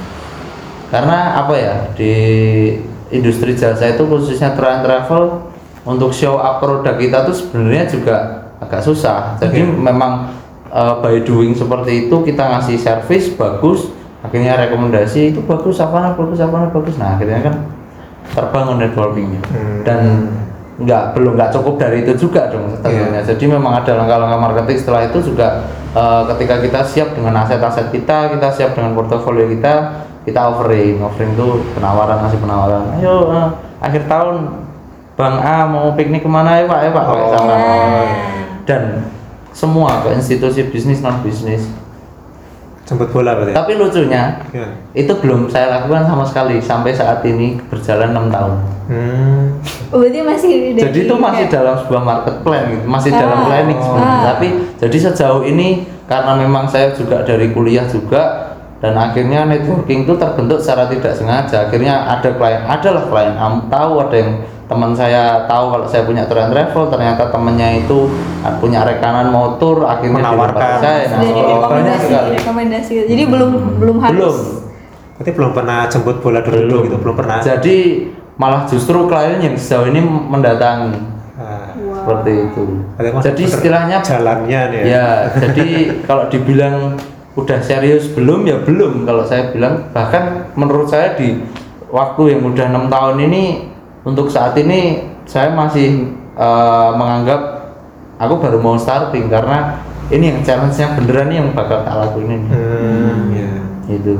Karena 0.90 1.38
apa 1.38 1.54
ya 1.54 1.74
di 1.94 2.14
industri 3.14 3.54
jasa 3.54 3.94
itu 3.94 4.02
khususnya 4.10 4.58
tour 4.58 4.66
and 4.66 4.82
travel 4.82 5.54
untuk 5.86 6.10
show 6.10 6.34
up 6.42 6.58
produk 6.58 6.98
kita 6.98 7.22
tuh 7.30 7.34
sebenarnya 7.34 7.86
juga 7.86 8.16
agak 8.58 8.82
susah. 8.82 9.38
Jadi 9.38 9.70
Oke. 9.70 9.78
memang 9.86 10.34
eh, 10.66 10.94
by 10.98 11.22
doing 11.22 11.54
seperti 11.54 12.10
itu 12.10 12.16
kita 12.26 12.42
ngasih 12.50 12.74
service 12.74 13.30
bagus, 13.38 13.86
akhirnya 14.26 14.58
rekomendasi 14.66 15.30
itu 15.30 15.46
bagus 15.46 15.78
apa 15.78 16.18
bagus 16.18 16.42
apa 16.42 16.74
bagus. 16.74 16.98
Nah 16.98 17.14
akhirnya 17.14 17.38
kan 17.38 17.54
terbangun 18.34 18.82
networkingnya 18.82 19.42
Hmm. 19.46 19.82
dan 19.86 20.00
nggak 20.80 21.12
belum 21.12 21.36
nggak 21.36 21.52
cukup 21.52 21.76
dari 21.76 22.08
itu 22.08 22.16
juga 22.16 22.48
dong 22.48 22.72
tentunya. 22.80 23.20
Jadi 23.20 23.44
memang 23.44 23.84
ada 23.84 24.00
langkah-langkah 24.00 24.40
marketing 24.40 24.78
setelah 24.80 25.02
itu 25.04 25.18
juga 25.20 25.68
eh, 25.92 26.22
ketika 26.34 26.54
kita 26.64 26.80
siap 26.82 27.08
dengan 27.12 27.36
aset-aset 27.44 27.92
kita, 27.92 28.32
kita 28.32 28.48
siap 28.48 28.72
dengan 28.72 28.96
portofolio 28.96 29.44
kita, 29.52 30.00
kita 30.24 30.40
offering, 30.40 31.04
offering 31.04 31.36
itu 31.36 31.48
penawaran 31.76 32.24
ngasih 32.24 32.40
penawaran. 32.40 32.82
Ayo 32.96 33.16
eh, 33.28 33.48
akhir 33.84 34.08
tahun 34.08 34.36
Bang 35.20 35.36
A 35.36 35.68
mau 35.68 35.92
piknik 35.92 36.24
ke 36.24 36.30
mana 36.32 36.56
ya 36.56 36.64
Pak? 36.64 36.80
Ya 36.80 36.90
Pak, 36.96 37.04
Oh, 37.12 37.28
sama. 37.28 37.52
iya. 37.52 38.04
Dan 38.64 38.82
semua 39.52 40.00
ke 40.00 40.16
institusi 40.16 40.64
bisnis 40.64 41.04
non 41.04 41.20
bisnis. 41.20 41.68
Jemput 42.90 43.06
bola 43.08 43.32
berarti. 43.32 43.54
Tapi 43.54 43.72
lucunya 43.74 44.34
Ya. 44.50 44.66
itu 44.92 45.12
belum 45.14 45.46
saya 45.46 45.70
lakukan 45.70 46.02
sama 46.02 46.26
sekali 46.26 46.58
sampai 46.58 46.90
saat 46.90 47.22
ini 47.22 47.54
berjalan 47.64 48.10
enam 48.10 48.26
tahun. 48.26 48.54
Hmm. 48.90 49.42
Oh, 49.88 50.02
berarti 50.02 50.18
masih 50.20 50.50
dari 50.74 50.82
jadi 50.82 50.98
itu 51.06 51.14
masih 51.14 51.46
kayak- 51.46 51.54
dalam 51.54 51.74
sebuah 51.78 52.02
market 52.02 52.34
plan 52.42 52.62
gitu 52.66 52.84
masih 52.84 53.10
Ah. 53.12 53.18
dalam 53.20 53.38
planning 53.46 53.78
sebenarnya 53.78 54.10
Ah. 54.12 54.26
tapi 54.28 54.46
jadi 54.76 54.96
sejauh 55.00 55.42
ini 55.44 55.68
karena 56.04 56.32
memang 56.34 56.66
saya 56.66 56.90
juga 56.90 57.22
dari 57.22 57.50
kuliah 57.50 57.86
juga 57.86 58.50
dan 58.78 58.98
akhirnya 58.98 59.46
networking 59.46 60.02
itu 60.02 60.14
terbentuk 60.16 60.58
secara 60.58 60.90
tidak 60.90 61.14
sengaja 61.14 61.70
akhirnya 61.70 61.94
ada 62.08 62.30
klien 62.32 62.62
adalah 62.64 63.06
klien 63.06 63.34
am 63.36 63.68
tahu 63.68 63.92
ada 64.00 64.16
yang 64.16 64.30
teman 64.70 64.94
saya 64.94 65.50
tahu 65.50 65.74
kalau 65.74 65.86
saya 65.90 66.06
punya 66.06 66.22
tour 66.30 66.38
and 66.38 66.54
travel 66.54 66.86
ternyata 66.86 67.26
temennya 67.26 67.82
itu 67.82 68.06
punya 68.62 68.86
rekanan 68.86 69.34
motor 69.34 69.82
akhirnya 69.82 70.22
Menawarkan. 70.22 70.78
saya 70.78 71.10
nah, 71.10 71.18
banyak 71.18 71.42
rekomendasi, 71.42 72.10
rekomendasi. 72.38 72.92
Jadi 73.10 73.22
belum 73.26 73.50
belum 73.82 73.96
harus. 73.98 74.14
belum 74.14 74.36
Berarti 75.18 75.30
belum 75.36 75.50
pernah 75.52 75.78
jemput 75.84 76.16
bola 76.22 76.40
dulu 76.40 76.76
gitu, 76.86 76.96
belum 76.96 77.14
pernah. 77.18 77.42
jadi 77.42 77.76
malah 78.38 78.64
justru 78.64 79.04
klien 79.04 79.36
yang 79.42 79.52
sejauh 79.52 79.84
ini 79.84 80.00
mendatangi 80.00 81.18
Ah, 81.40 81.72
Wow. 81.72 82.04
seperti 82.20 82.32
itu 82.52 82.62
jadi 83.24 83.42
istilahnya 83.48 83.96
jalannya 84.04 84.60
nih 84.68 84.80
ya. 84.80 84.84
Ya, 84.84 85.06
jadi 85.40 85.68
kalau 86.04 86.28
dibilang 86.28 87.00
udah 87.32 87.58
serius 87.64 88.12
belum 88.12 88.44
ya 88.44 88.60
belum 88.60 89.08
kalau 89.08 89.24
saya 89.24 89.48
bilang 89.48 89.88
bahkan 89.96 90.52
menurut 90.52 90.92
saya 90.92 91.16
di 91.16 91.40
waktu 91.88 92.36
yang 92.36 92.44
udah 92.44 92.66
enam 92.68 92.92
tahun 92.92 93.16
ini 93.24 93.69
untuk 94.02 94.26
saat 94.26 94.54
ini 94.54 95.04
saya 95.24 95.50
masih 95.50 96.08
eh, 96.34 96.90
menganggap 96.94 97.40
aku 98.16 98.34
baru 98.36 98.58
mau 98.58 98.76
starting 98.76 99.26
karena 99.26 99.80
ini 100.10 100.28
yang 100.28 100.40
challenge-nya 100.40 100.96
beneran 100.96 101.26
nih 101.28 101.36
yang 101.38 101.48
bakal 101.52 101.80
tak 101.80 101.94
lakuin 101.94 102.28
ini 102.34 102.46
Hmm, 102.48 103.18
ya. 103.30 103.52
itu 103.88 104.14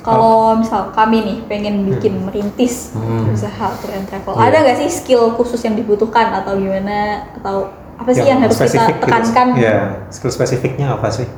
Kalau 0.00 0.56
misal 0.56 0.88
kami 0.90 1.20
nih 1.20 1.36
pengen 1.44 1.84
bikin 1.84 2.24
merintis 2.24 2.96
Hmm. 2.96 3.28
usaha 3.28 3.68
tour 3.76 3.92
and 3.92 4.08
travel, 4.08 4.32
Iya. 4.32 4.48
ada 4.48 4.56
nggak 4.64 4.76
sih 4.78 4.88
skill 4.88 5.36
khusus 5.36 5.60
yang 5.60 5.76
dibutuhkan 5.76 6.32
atau 6.32 6.56
gimana 6.56 7.20
atau 7.36 7.68
apa 8.00 8.08
sih 8.08 8.24
yang, 8.24 8.40
harus 8.40 8.56
kita 8.56 8.80
gitu. 8.88 8.96
tekankan? 8.96 9.46
Ya, 9.60 10.08
skill 10.08 10.32
spesifiknya 10.32 10.96
apa 10.96 11.12
sih? 11.12 11.28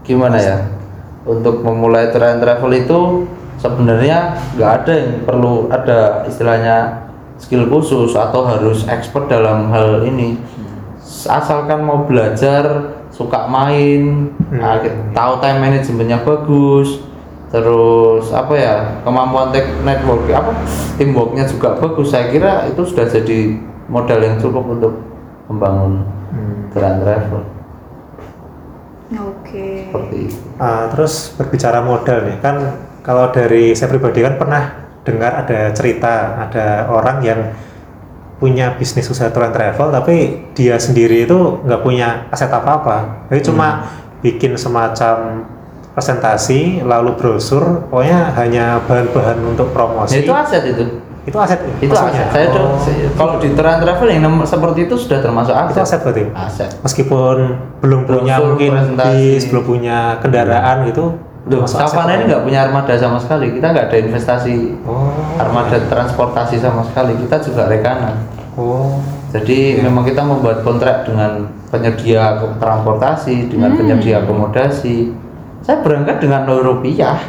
gimana 0.00 0.40
ya 0.40 0.64
untuk 1.28 1.60
memulai 1.60 2.08
tour 2.08 2.24
and 2.24 2.40
travel 2.40 2.72
itu 2.72 3.28
sebenarnya 3.58 4.38
nggak 4.54 4.72
ada 4.82 4.92
yang 4.94 5.12
perlu 5.22 5.66
ada 5.68 6.22
istilahnya 6.24 7.06
skill 7.38 7.66
khusus 7.66 8.14
atau 8.14 8.42
harus 8.42 8.86
expert 8.86 9.26
dalam 9.26 9.70
hal 9.70 10.02
ini 10.02 10.38
asalkan 11.26 11.82
mau 11.82 12.02
belajar 12.02 12.94
suka 13.10 13.46
main 13.46 14.30
Hmm. 14.48 14.64
ah, 14.64 14.80
tahu 15.12 15.32
time 15.38 15.60
manajemennya 15.60 16.24
bagus 16.24 17.04
terus 17.48 18.28
apa 18.30 18.54
ya 18.54 18.74
kemampuan 19.02 19.52
network 19.82 20.24
apa 20.30 20.52
teamworknya 20.96 21.44
juga 21.44 21.76
bagus 21.76 22.08
saya 22.08 22.28
kira 22.28 22.64
itu 22.64 22.80
sudah 22.80 23.04
jadi 23.04 23.56
modal 23.88 24.20
yang 24.20 24.36
cukup 24.38 24.64
untuk 24.68 24.92
membangun 25.48 26.04
Hmm. 26.28 26.68
grand 26.70 27.00
travel 27.00 27.42
Oke. 29.08 29.88
seperti 29.88 30.16
itu 30.28 30.38
Ah, 30.56 30.92
terus 30.92 31.32
berbicara 31.34 31.80
modal 31.80 32.28
nih 32.28 32.36
kan 32.38 32.56
kalau 33.08 33.32
dari 33.32 33.72
saya 33.72 33.88
pribadi 33.88 34.20
kan 34.20 34.36
pernah 34.36 34.62
dengar 35.00 35.40
ada 35.40 35.72
cerita 35.72 36.14
ada 36.38 36.84
orang 36.92 37.24
yang 37.24 37.40
punya 38.36 38.76
bisnis 38.76 39.08
usaha 39.08 39.32
tour 39.32 39.42
and 39.42 39.56
travel 39.56 39.88
tapi 39.88 40.44
dia 40.52 40.76
sendiri 40.76 41.24
itu 41.24 41.64
nggak 41.64 41.80
punya 41.80 42.28
aset 42.28 42.52
apa-apa. 42.52 43.26
Jadi 43.32 43.48
cuma 43.48 43.88
bikin 44.20 44.54
semacam 44.54 45.48
presentasi 45.92 46.84
lalu 46.84 47.16
brosur 47.16 47.88
pokoknya 47.88 48.30
hanya 48.36 48.78
bahan-bahan 48.84 49.38
untuk 49.42 49.66
Ya, 49.66 49.74
promosi. 49.74 50.14
Itu 50.20 50.30
aset 50.30 50.62
itu? 50.68 50.84
Itu 51.24 51.36
aset 51.36 51.60
itu 51.80 51.90
maksudnya? 51.90 52.28
aset. 52.30 52.30
Saya 52.30 52.46
Oh, 52.54 52.78
kalau 53.18 53.34
di 53.36 53.48
tour 53.52 53.66
and 53.66 53.82
travel 53.82 54.06
yang 54.06 54.22
seperti 54.44 54.80
itu 54.86 54.94
sudah 54.94 55.18
termasuk 55.18 55.50
aset 55.52 55.72
itu 55.72 55.80
aset? 55.82 56.00
berarti? 56.04 56.22
Aset. 56.36 56.70
Meskipun 56.78 57.36
belum 57.80 58.00
punya 58.06 58.34
Brosur, 58.38 58.48
mungkin 58.54 58.70
presentasi. 58.70 59.08
bis 59.10 59.44
belum 59.50 59.64
punya 59.64 59.98
kendaraan 60.20 60.76
gitu 60.86 61.04
Loh, 61.48 61.64
Savana 61.64 62.20
ini 62.20 62.28
nggak 62.28 62.44
punya 62.44 62.68
armada 62.68 62.92
sama 63.00 63.16
sekali 63.16 63.56
kita 63.56 63.72
nggak 63.72 63.88
ada 63.88 63.98
investasi 64.04 64.76
oh 64.84 65.08
armada 65.40 65.80
transportasi 65.88 66.60
sama 66.60 66.84
sekali 66.84 67.16
kita 67.24 67.40
juga 67.40 67.68
rekanan 67.72 68.20
oh 68.60 69.00
Jadi 69.28 69.84
memang 69.84 70.08
kita 70.08 70.24
membuat 70.24 70.64
kontrak 70.64 71.04
dengan 71.04 71.52
penyedia 71.68 72.40
transportasi, 72.56 73.52
dengan 73.52 73.76
penyedia 73.76 74.24
akomodasi. 74.24 75.12
Saya 75.60 75.84
berangkat 75.84 76.24
dengan 76.24 76.48
nol 76.48 76.64
rupiah 76.64 77.20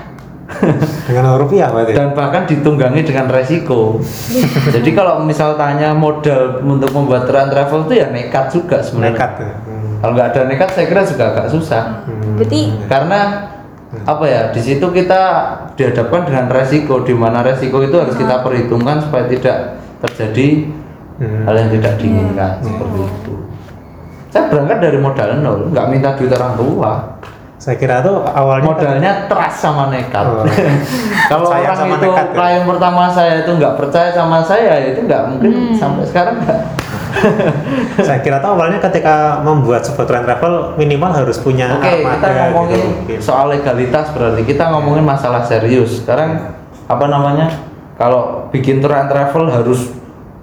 dengan 1.08 1.38
rupiah 1.38 1.69
berarti 1.69 1.93
dan 1.93 2.17
bahkan 2.17 2.49
ditunggangi 2.49 3.05
dengan 3.05 3.29
resiko. 3.29 4.01
Jadi 4.75 4.89
kalau 4.97 5.21
misal 5.21 5.53
tanya 5.60 5.93
modal 5.93 6.63
untuk 6.65 6.89
membuat 6.89 7.29
trend 7.29 7.53
travel 7.53 7.86
itu 7.86 7.93
ya 8.01 8.08
nekat 8.10 8.49
juga 8.49 8.82
sebenarnya. 8.82 9.13
nekat 9.13 9.32
ya. 9.38 9.51
Hmm. 9.53 9.93
Kalau 10.01 10.12
nggak 10.17 10.27
ada 10.34 10.41
nekat 10.49 10.69
saya 10.73 10.86
kira 10.89 11.03
juga 11.05 11.23
agak 11.36 11.47
susah. 11.53 11.84
Hmm. 12.08 12.34
Berarti 12.39 12.60
Karena 12.89 13.19
apa 13.89 14.21
ya 14.23 14.41
di 14.49 14.62
situ 14.62 14.86
kita 14.86 15.21
dihadapkan 15.73 16.21
dengan 16.23 16.45
resiko 16.45 17.02
di 17.02 17.12
mana 17.12 17.41
resiko 17.41 17.82
itu 17.82 17.97
harus 17.97 18.13
kita 18.13 18.45
perhitungkan 18.45 19.02
supaya 19.02 19.25
tidak 19.25 19.58
terjadi 19.99 20.69
Hmm. 21.19 21.43
hal 21.43 21.52
yang 21.52 21.67
tidak 21.75 21.99
diinginkan 21.99 22.63
seperti 22.63 22.99
itu. 23.04 23.34
Saya 24.32 24.47
berangkat 24.47 24.80
dari 24.80 24.97
modal 24.97 25.43
nol, 25.43 25.67
nggak 25.67 25.86
minta 25.91 26.15
duit 26.15 26.32
orang 26.32 26.56
tua. 26.56 26.93
saya 27.60 27.75
kira 27.75 27.99
tuh 27.99 28.23
awalnya 28.23 28.71
Modalnya 28.71 29.12
trust 29.28 29.60
sama 29.60 29.91
nekat. 29.91 30.23
Oh. 30.23 30.47
Kalau 31.28 31.52
orang 31.52 31.75
sama 31.75 31.99
itu 31.99 32.08
nekat 32.08 32.23
ya? 32.23 32.32
klien 32.32 32.63
pertama 32.63 33.12
saya 33.12 33.43
itu 33.43 33.52
nggak 33.52 33.73
percaya 33.75 34.10
sama 34.15 34.39
saya, 34.39 34.80
itu 34.88 35.04
nggak 35.04 35.21
mungkin 35.28 35.52
Hmm. 35.52 35.75
sampai 35.75 36.08
sekarang 36.08 36.39
nggak. 36.39 36.60
saya 38.08 38.19
kira 38.23 38.39
tuh 38.39 38.55
awalnya 38.55 38.79
ketika 38.79 39.43
membuat 39.43 39.84
sebuah 39.84 40.05
tour 40.08 40.17
and 40.19 40.25
travel 40.27 40.53
minimal 40.75 41.12
harus 41.12 41.38
punya 41.39 41.79
Oke, 41.79 42.03
armada 42.03 42.27
kita 42.27 42.29
ngomongin 42.51 42.84
gitu 43.08 43.21
soal 43.21 43.45
legalitas 43.51 44.05
berarti 44.15 44.41
kita 44.45 44.63
ngomongin 44.71 45.05
masalah 45.05 45.43
serius. 45.45 46.03
Sekarang 46.03 46.55
apa 46.89 47.05
namanya? 47.08 47.47
Kalau 47.99 48.47
bikin 48.53 48.79
tour 48.79 48.95
and 48.95 49.12
travel 49.12 49.51
harus 49.51 49.91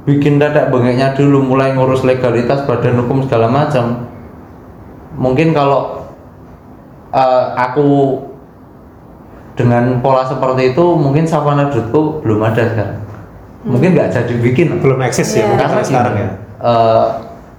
bikin 0.04 0.36
dadak 0.36 0.68
bengeknya 0.68 1.16
dulu, 1.16 1.42
mulai 1.42 1.72
ngurus 1.72 2.04
legalitas, 2.04 2.68
badan 2.68 3.00
hukum 3.00 3.24
segala 3.24 3.48
macam. 3.48 4.06
Mungkin 5.16 5.56
kalau 5.56 6.04
eh, 7.16 7.44
aku 7.56 8.20
dengan 9.56 10.04
pola 10.04 10.28
seperti 10.28 10.76
itu, 10.76 10.84
mungkin 11.00 11.24
Savana 11.24 11.72
Dutku 11.72 12.20
belum 12.20 12.44
ada 12.44 12.62
sekarang. 12.68 13.00
Mungkin 13.66 13.96
nggak 13.96 14.12
jadi 14.14 14.34
bikin. 14.38 14.78
belum 14.78 15.00
eksis 15.02 15.42
ya 15.42 15.50
mungkin 15.50 15.66
Karena 15.66 15.82
sekarang 15.82 16.14
ya 16.14 16.30
eh, 16.60 17.06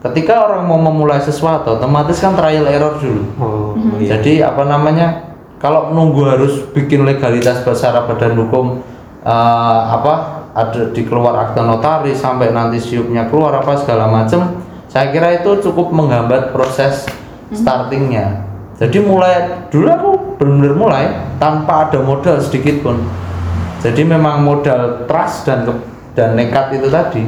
ketika 0.05 0.47
orang 0.47 0.63
mau 0.65 0.79
memulai 0.79 1.19
sesuatu, 1.19 1.77
otomatis 1.77 2.17
kan 2.21 2.37
trial 2.37 2.65
error 2.69 2.97
dulu. 3.01 3.23
oh 3.41 3.73
iya 3.97 4.17
Jadi 4.17 4.41
apa 4.41 4.63
namanya? 4.65 5.27
Kalau 5.57 5.89
nunggu 5.89 6.21
harus 6.21 6.53
bikin 6.69 7.01
legalitas 7.01 7.65
secara 7.65 8.05
badan 8.05 8.37
hukum 8.37 8.81
eh, 9.25 9.81
apa 9.89 10.37
ada 10.57 10.89
dikeluar 10.89 11.37
akta 11.37 11.61
notaris 11.61 12.17
sampai 12.17 12.49
nanti 12.49 12.81
siupnya 12.81 13.29
keluar 13.29 13.53
apa 13.61 13.77
segala 13.77 14.09
macam, 14.09 14.57
saya 14.89 15.13
kira 15.13 15.37
itu 15.37 15.61
cukup 15.61 15.93
menghambat 15.93 16.49
proses 16.49 17.05
startingnya. 17.53 18.47
Jadi 18.77 19.01
mulai 19.01 19.65
dulu 19.73 19.87
aku 19.89 20.09
benar-benar 20.37 20.73
mulai 20.77 21.05
tanpa 21.41 21.89
ada 21.89 21.97
modal 22.01 22.37
sedikit 22.37 22.85
pun. 22.85 23.01
Jadi 23.81 24.01
memang 24.05 24.41
modal 24.45 25.05
trust 25.05 25.45
dan 25.45 25.65
dan 26.13 26.33
nekat 26.33 26.77
itu 26.77 26.89
tadi. 26.89 27.23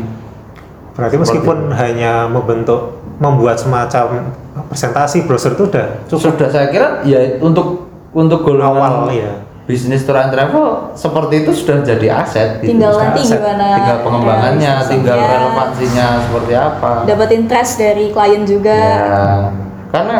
Berarti 0.99 1.17
meskipun 1.17 1.71
hanya 1.73 2.27
membentuk 2.27 2.99
membuat 3.19 3.55
semacam 3.59 4.35
presentasi 4.67 5.23
brosur 5.23 5.55
itu 5.55 5.71
udah 5.71 5.87
cukup? 6.11 6.35
Sudah 6.35 6.49
saya 6.51 6.67
kira 6.67 7.01
ya 7.07 7.39
untuk 7.39 7.87
untuk 8.11 8.43
golongan 8.43 9.07
awal 9.07 9.15
ya 9.15 9.47
bisnis 9.69 10.01
tour 10.01 10.17
and 10.17 10.33
travel 10.33 10.89
seperti 10.97 11.45
itu 11.45 11.51
sudah 11.53 11.85
jadi 11.85 12.25
aset 12.25 12.57
gitu. 12.57 12.73
tinggal 12.73 12.89
Sudah 12.89 13.05
nanti 13.05 13.21
aset. 13.21 13.37
gimana 13.37 13.67
tinggal 13.77 13.97
pengembangannya 14.01 14.57
realisasinya, 14.65 14.89
tinggal 14.89 15.17
relevansinya 15.21 16.05
seperti 16.25 16.53
apa. 16.57 16.91
Dapetin 17.05 17.43
trust 17.45 17.73
dari 17.77 18.05
klien 18.09 18.43
juga. 18.49 18.79
Ya 18.81 19.53
karena 19.89 20.17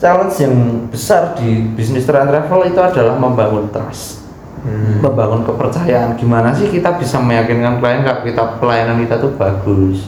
challenge 0.00 0.36
yang 0.40 0.54
besar 0.92 1.36
di 1.36 1.68
bisnis 1.72 2.04
tour 2.04 2.20
and 2.20 2.28
travel 2.28 2.60
itu 2.64 2.80
adalah 2.80 3.16
membangun 3.16 3.68
trust 3.72 4.21
Hmm. 4.62 5.02
membangun 5.02 5.42
kepercayaan 5.42 6.14
gimana 6.14 6.50
sih 6.50 6.66
kita 6.66 6.94
bisa 6.94 7.18
meyakinkan 7.18 7.76
klien 7.76 8.00
kalau 8.00 8.22
kita 8.22 8.42
pelayanan 8.56 8.96
kita 9.00 9.18
tuh 9.18 9.34
bagus 9.34 10.06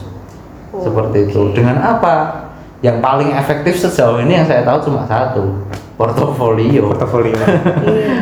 Oh, 0.71 0.79
seperti 0.81 1.17
itu 1.25 1.39
oke. 1.41 1.53
dengan 1.53 1.79
apa 1.79 2.43
yang 2.79 2.99
paling 2.99 3.31
efektif 3.31 3.75
sejauh 3.77 4.19
ini 4.19 4.31
yang 4.33 4.43
saya 4.43 4.59
tahu 4.61 4.79
cuma 4.85 5.03
satu 5.03 5.59
portofolio 5.95 6.87
portofolio 6.89 7.35
Iya. 7.85 8.15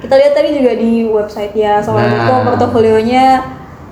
Kita 0.00 0.14
lihat 0.14 0.32
tadi 0.32 0.50
juga 0.52 0.72
di 0.74 0.90
website 1.04 1.52
ya 1.52 1.78
sama 1.78 2.00
Nah. 2.00 2.10
Niko 2.12 2.34
portofolionya 2.44 3.26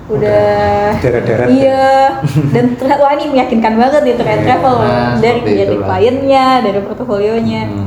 udah 0.07 0.95
deret-deret 0.97 1.47
iya 1.51 2.15
dan 2.49 2.65
ternyata 2.73 3.01
wah 3.01 3.11
ini 3.11 3.27
meyakinkan 3.29 3.75
banget 3.75 4.01
nih 4.01 4.15
ternyata 4.15 4.39
Iya. 4.39 4.47
travel 4.49 4.75
Nah, 4.77 5.11
dari 5.17 5.39
dari 5.43 5.63
itulah. 5.67 5.83
kliennya 5.85 6.45
dari 6.63 6.79
portofolionya 6.81 7.61
Hmm. 7.65 7.86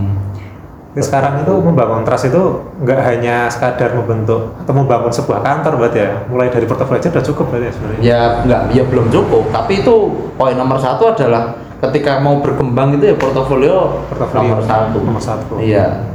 Jadi 0.91 1.07
sekarang 1.07 1.47
itu 1.47 1.55
membangun 1.63 2.03
trust 2.03 2.35
itu 2.35 2.67
nggak 2.83 3.01
hanya 3.07 3.47
sekadar 3.47 3.95
membentuk 3.95 4.59
atau 4.59 4.73
membangun 4.75 5.15
sebuah 5.15 5.39
kantor 5.39 5.79
berarti 5.79 5.99
ya. 6.03 6.11
Mulai 6.27 6.51
dari 6.51 6.67
portofolio 6.67 6.99
aja 6.99 7.15
udah 7.15 7.25
cukup 7.31 7.45
berarti 7.55 7.67
ya 7.67 7.73
sebenarnya. 7.79 8.01
Ya 8.03 8.21
enggak 8.43 8.63
ya 8.75 8.83
belum 8.91 9.07
cukup. 9.15 9.45
Tapi 9.55 9.73
itu 9.87 9.97
poin 10.35 10.59
nomor 10.59 10.83
satu 10.83 11.15
adalah 11.15 11.55
ketika 11.79 12.19
mau 12.19 12.43
berkembang 12.43 12.99
itu 12.99 13.15
ya 13.15 13.17
portofolio, 13.17 14.03
Portofolio. 14.11 14.51
nomor 14.51 14.63
satu. 14.67 14.99
Nomor 14.99 15.23
satu. 15.23 15.53
iya. 15.63 16.11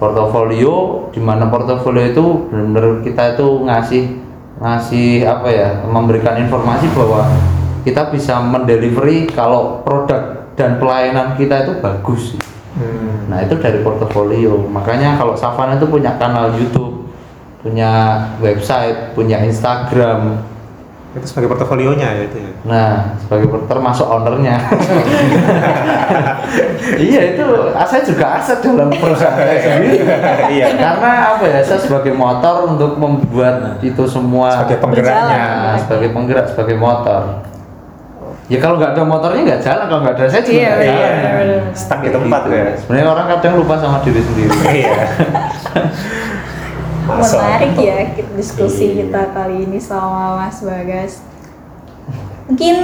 Portofolio 0.00 0.74
di 1.12 1.20
mana 1.20 1.50
portofolio 1.52 2.08
itu 2.08 2.48
benar-benar 2.48 3.04
kita 3.04 3.36
itu 3.36 3.46
ngasih 3.66 4.02
ngasih 4.58 5.26
apa 5.26 5.48
ya 5.52 5.68
memberikan 5.84 6.38
informasi 6.38 6.88
bahwa 6.96 7.28
kita 7.84 8.08
bisa 8.08 8.40
mendelivery 8.40 9.28
kalau 9.30 9.82
produk 9.84 10.48
dan 10.56 10.80
pelayanan 10.80 11.34
kita 11.38 11.66
itu 11.66 11.72
bagus 11.78 12.34
Hmm. 12.78 13.26
Nah 13.26 13.38
itu 13.42 13.58
dari 13.58 13.82
portofolio. 13.82 14.54
Makanya 14.70 15.18
kalau 15.18 15.34
Savana 15.34 15.74
itu 15.76 15.86
punya 15.90 16.14
kanal 16.14 16.54
YouTube, 16.54 17.10
punya 17.60 18.22
website, 18.38 19.12
punya 19.18 19.42
Instagram. 19.42 20.46
itu 21.08 21.24
sebagai 21.24 21.48
portofolionya 21.56 22.04
ya 22.20 22.22
itu 22.28 22.36
ya 22.36 22.52
Nah 22.68 23.16
sebagai 23.16 23.48
termasuk 23.64 24.04
ownernya. 24.06 24.60
iya 27.10 27.32
itu 27.32 27.44
saya 27.74 28.02
juga 28.04 28.38
aset 28.38 28.60
dalam 28.60 28.92
perusahaan 28.92 29.34
saya 29.34 29.56
sendiri. 29.56 30.04
iya 30.54 30.76
Karena 30.76 31.34
apa 31.34 31.44
ya 31.48 31.64
saya 31.64 31.80
sebagai 31.80 32.12
motor 32.12 32.70
untuk 32.70 33.00
membuat 33.00 33.80
itu 33.80 34.04
semua. 34.04 34.62
sebagai 34.62 34.84
penggeraknya. 34.84 35.40
Nah, 35.40 35.76
sebagai 35.80 36.12
penggerak, 36.12 36.46
sebagai 36.52 36.76
motor. 36.76 37.22
Ya 38.48 38.58
kalau 38.58 38.76
nggak 38.76 38.96
ada 38.96 39.04
motornya 39.04 39.42
nggak 39.46 39.60
jalan, 39.60 39.84
kalau 39.86 40.00
nggak 40.00 40.14
ada 40.14 40.24
saya 40.26 40.40
juga 40.40 40.56
Iya, 40.56 40.72
iya, 40.74 40.88
jalan. 40.88 41.12
benar-benar. 41.12 41.62
stuck 41.72 42.00
di 42.00 42.10
tempat 42.10 42.40
Gitu. 42.42 42.54
ya 42.54 42.64
Sebenarnya 42.74 43.06
orang 43.06 43.26
kadang 43.30 43.54
lupa 43.56 43.74
sama 43.76 43.98
diri 44.00 44.20
sendiri. 44.20 44.52
iya 44.74 44.92
menarik 47.08 47.74
ya 47.74 47.96
diskusi 48.34 48.84
Iya. 48.86 48.96
kita 49.02 49.22
kali 49.32 49.64
ini 49.64 49.78
sama 49.78 50.36
Mas 50.38 50.60
Bagas 50.60 51.24
mungkin 52.44 52.76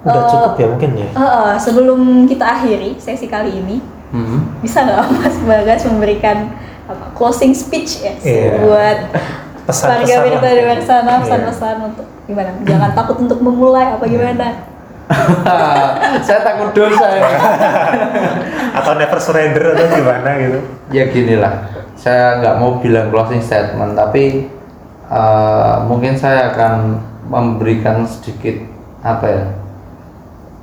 udah 0.00 0.16
eh, 0.16 0.28
cukup 0.28 0.52
ya 0.56 0.66
mungkin 0.68 0.90
ya 0.96 1.08
eh, 1.08 1.20
eh, 1.20 1.54
sebelum 1.56 2.00
kita 2.26 2.44
akhiri 2.48 2.98
sesi 2.98 3.26
kali 3.26 3.50
ini 3.56 3.78
Mhm. 4.10 4.58
bisa 4.58 4.82
nggak 4.82 5.06
Mas 5.12 5.36
Bagas 5.40 5.86
memberikan 5.86 6.50
apa, 6.86 7.14
closing 7.14 7.54
speech 7.54 8.02
ya 8.02 8.14
Iya. 8.20 8.58
buat 8.60 8.98
warga 9.72 10.14
lah. 10.40 10.52
di 10.52 10.60
luar 10.60 10.80
sana 10.80 11.10
Iya. 11.10 11.20
pesan-pesan 11.22 11.76
untuk 11.84 12.06
gimana 12.24 12.50
jangan 12.62 12.90
takut 12.92 13.16
untuk 13.18 13.38
memulai 13.40 13.86
apa 13.90 14.04
gimana 14.04 14.48
saya 16.26 16.40
takut 16.40 16.70
dosa 16.70 17.06
ya. 17.10 17.26
atau 18.78 18.92
never 18.94 19.18
surrender 19.18 19.74
atau 19.74 19.86
gimana 19.90 20.30
gitu 20.38 20.58
ya 20.88 21.04
gini 21.06 21.34
lah 21.34 21.66
saya 21.94 22.38
nggak 22.38 22.54
mau 22.56 22.78
bilang 22.78 23.10
closing 23.10 23.42
statement 23.42 23.92
tapi 23.92 24.46
eh, 25.06 25.76
mungkin 25.84 26.14
saya 26.14 26.54
akan 26.54 26.98
memberikan 27.26 28.06
sedikit 28.06 28.62
apa 29.02 29.26
ya 29.26 29.44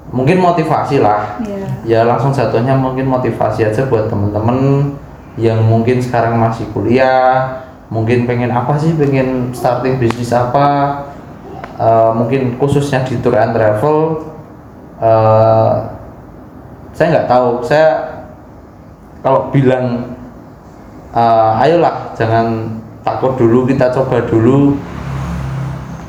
mungkin 0.08 0.40
motivasi 0.40 1.04
lah 1.04 1.36
Iya. 1.44 1.68
ya 1.84 2.00
langsung 2.04 2.32
jatuhnya 2.32 2.72
mungkin 2.72 3.04
motivasi 3.04 3.68
aja 3.68 3.84
buat 3.86 4.08
temen-temen 4.08 4.92
yang 5.36 5.60
mungkin 5.60 6.00
sekarang 6.00 6.40
masih 6.40 6.64
kuliah 6.72 7.67
mungkin 7.88 8.28
pengen 8.28 8.52
apa 8.52 8.76
sih? 8.80 8.96
Pengen 8.96 9.52
starting 9.56 10.00
bisnis 10.00 10.32
apa? 10.36 11.02
Eh, 11.78 12.12
mungkin 12.18 12.58
khususnya 12.58 13.06
di 13.06 13.22
tour 13.22 13.38
and 13.38 13.54
travel. 13.54 14.26
Eh, 14.98 15.74
saya 16.98 17.08
nggak 17.14 17.30
tahu. 17.30 17.50
Saya 17.62 17.90
kalau 19.22 19.54
bilang 19.54 20.16
eh, 21.14 21.64
ayolah 21.64 22.18
jangan 22.18 22.78
takut 23.06 23.38
dulu 23.38 23.70
kita 23.70 23.94
coba 23.94 24.26
dulu. 24.26 24.76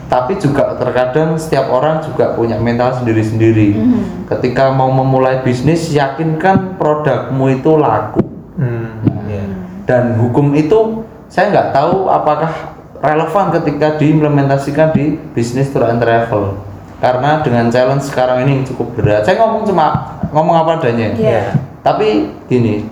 Tapi 0.09 0.41
juga 0.41 0.73
terkadang 0.81 1.37
setiap 1.37 1.69
orang 1.69 2.01
juga 2.01 2.33
punya 2.33 2.57
mental 2.57 2.97
sendiri-sendiri. 2.97 3.77
Mhm. 3.77 4.03
ketika 4.29 4.73
mau 4.73 4.89
memulai 4.89 5.45
bisnis 5.45 5.93
yakinkan 5.93 6.81
produkmu 6.81 7.53
itu 7.53 7.77
laku. 7.77 8.25
Hmm, 8.59 9.05
iya. 9.29 9.45
dan 9.87 10.19
hukum 10.19 10.51
itu 10.57 11.07
saya 11.29 11.53
nggak 11.53 11.69
tahu 11.77 12.09
apakah 12.09 12.75
relevan 12.99 13.55
ketika 13.61 13.95
diimplementasikan 14.01 14.91
di 14.97 15.15
bisnis 15.33 15.71
tour 15.71 15.87
and 15.87 16.01
travel. 16.03 16.59
Karena 16.99 17.39
dengan 17.47 17.71
challenge 17.71 18.11
sekarang 18.11 18.43
ini 18.43 18.59
yang 18.59 18.65
cukup 18.67 18.99
berat. 18.99 19.23
Saya 19.23 19.39
ngomong 19.39 19.63
cuma 19.63 19.87
ngomong 20.35 20.57
apa 20.59 20.83
adanya. 20.83 21.15
Iya. 21.15 21.45
tapi 21.79 22.27
gini 22.51 22.85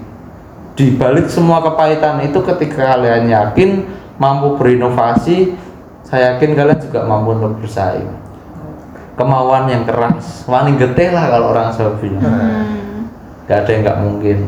di 0.72 0.94
balik 0.94 1.26
semua 1.28 1.60
kepahitan 1.60 2.22
itu 2.22 2.38
ketika 2.40 2.96
kalian 2.96 3.28
yakin 3.28 3.70
mampu 4.16 4.56
berinovasi 4.56 5.52
saya 6.06 6.38
yakin 6.38 6.54
kalian 6.54 6.78
juga 6.80 7.02
mampu 7.02 7.34
untuk 7.34 7.58
bersaing. 7.60 8.06
Kemauan 9.18 9.66
yang 9.66 9.82
keras. 9.88 10.44
Wani 10.46 10.76
getih 10.78 11.10
lah 11.10 11.26
kalau 11.32 11.50
orang 11.50 11.72
Jawa 11.74 11.96
bilang 11.98 12.22
Hmm. 12.22 13.10
nggak 13.48 13.58
ada 13.64 13.70
yang 13.74 13.82
nggak 13.82 13.98
mungkin 14.04 14.38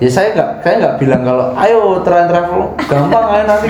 ya 0.00 0.08
saya 0.08 0.32
nggak 0.32 0.50
saya 0.60 0.74
nggak 0.80 0.94
bilang 0.96 1.22
kalau 1.22 1.46
ayo 1.54 2.00
tren 2.00 2.26
travel. 2.26 2.72
Gampang 2.82 3.26
ayo 3.30 3.44
nanti. 3.46 3.66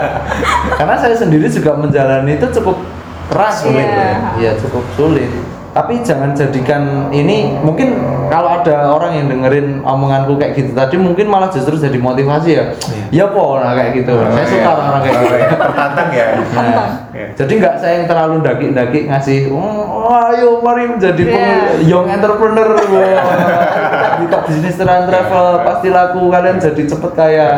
Karena 0.78 0.94
saya 0.98 1.14
sendiri 1.14 1.46
juga 1.46 1.72
menjalani 1.74 2.34
itu 2.34 2.46
cukup 2.52 2.76
keras 3.24 3.62
sulit 3.62 3.88
Iya. 3.88 4.12
ya 4.36 4.52
cukup 4.60 4.84
sulit 4.94 5.30
tapi 5.74 5.98
jangan 6.00 6.30
jadikan 6.30 7.10
ini 7.10 7.50
mungkin 7.58 7.98
kalau 8.30 8.62
ada 8.62 8.86
orang 8.88 9.18
yang 9.18 9.26
dengerin 9.26 9.82
omonganku 9.82 10.38
kayak 10.38 10.54
gitu 10.54 10.70
tadi 10.70 10.94
mungkin 10.94 11.26
malah 11.26 11.50
justru 11.50 11.74
jadi 11.74 11.98
motivasi 11.98 12.50
ya. 12.54 12.64
Ya 13.10 13.26
po 13.26 13.58
nah 13.58 13.74
kayak 13.74 13.98
gitu? 13.98 14.14
Saya 14.14 14.46
suka 14.46 14.70
orang-orang 14.70 15.02
kayak 15.02 15.18
gitu. 15.18 15.34
Tertantang 15.58 16.08
ya. 16.14 16.26
Nah, 16.54 16.88
Iya. 17.10 17.26
jadi 17.34 17.52
nggak 17.58 17.74
saya 17.76 17.92
yang 17.98 18.06
terlalu 18.06 18.36
daki-daki 18.40 18.98
ngasih, 19.06 19.38
oh, 19.50 20.06
ayo 20.30 20.62
mari 20.62 20.86
menjadi 20.86 21.22
Iya. 21.22 21.34
peng- 21.34 21.66
young 21.84 22.06
entrepreneur, 22.08 22.68
kita 22.78 22.98
buka 24.22 24.38
bisnis 24.46 24.74
terang 24.74 25.06
travel 25.06 25.62
pasti 25.62 25.88
laku 25.90 26.30
kalian 26.30 26.58
jadi 26.58 26.82
cepet 26.86 27.12
kaya, 27.14 27.50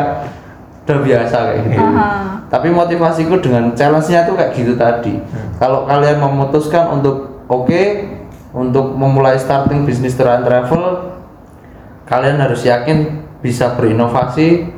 udah 0.85 0.99
biasa 1.01 1.37
kayak 1.53 1.59
gitu. 1.69 1.81
Aha. 1.83 2.09
Tapi 2.47 2.67
motivasiku 2.69 3.37
dengan 3.37 3.73
challenge-nya 3.73 4.25
tuh 4.25 4.33
kayak 4.33 4.51
gitu 4.53 4.73
tadi. 4.73 5.21
Kalau 5.57 5.85
kalian 5.85 6.17
memutuskan 6.17 6.89
untuk 6.91 7.36
oke 7.47 7.81
untuk 8.55 8.95
memulai 8.95 9.35
starting 9.39 9.83
bisnis 9.83 10.15
terang 10.15 10.43
travel, 10.47 11.15
kalian 12.07 12.39
harus 12.39 12.63
yakin 12.63 13.27
bisa 13.43 13.75
berinovasi 13.75 14.71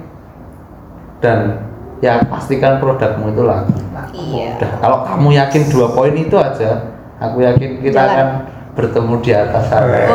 dan 1.21 1.69
ya 1.99 2.23
pastikan 2.25 2.79
produkmu 2.81 3.31
itu 3.31 3.43
laku. 3.43 3.75
Iya. 4.15 4.57
Udah, 4.57 4.71
kalau 4.79 4.97
kamu 5.05 5.29
yakin 5.37 5.61
dua 5.69 5.87
poin 5.93 6.15
itu 6.15 6.35
aja, 6.35 6.95
aku 7.19 7.43
yakin 7.43 7.83
kita 7.83 7.99
Jalan. 7.99 8.09
akan 8.15 8.27
bertemu 8.73 9.13
di 9.21 9.31
atas 9.35 9.63
sana. 9.67 9.99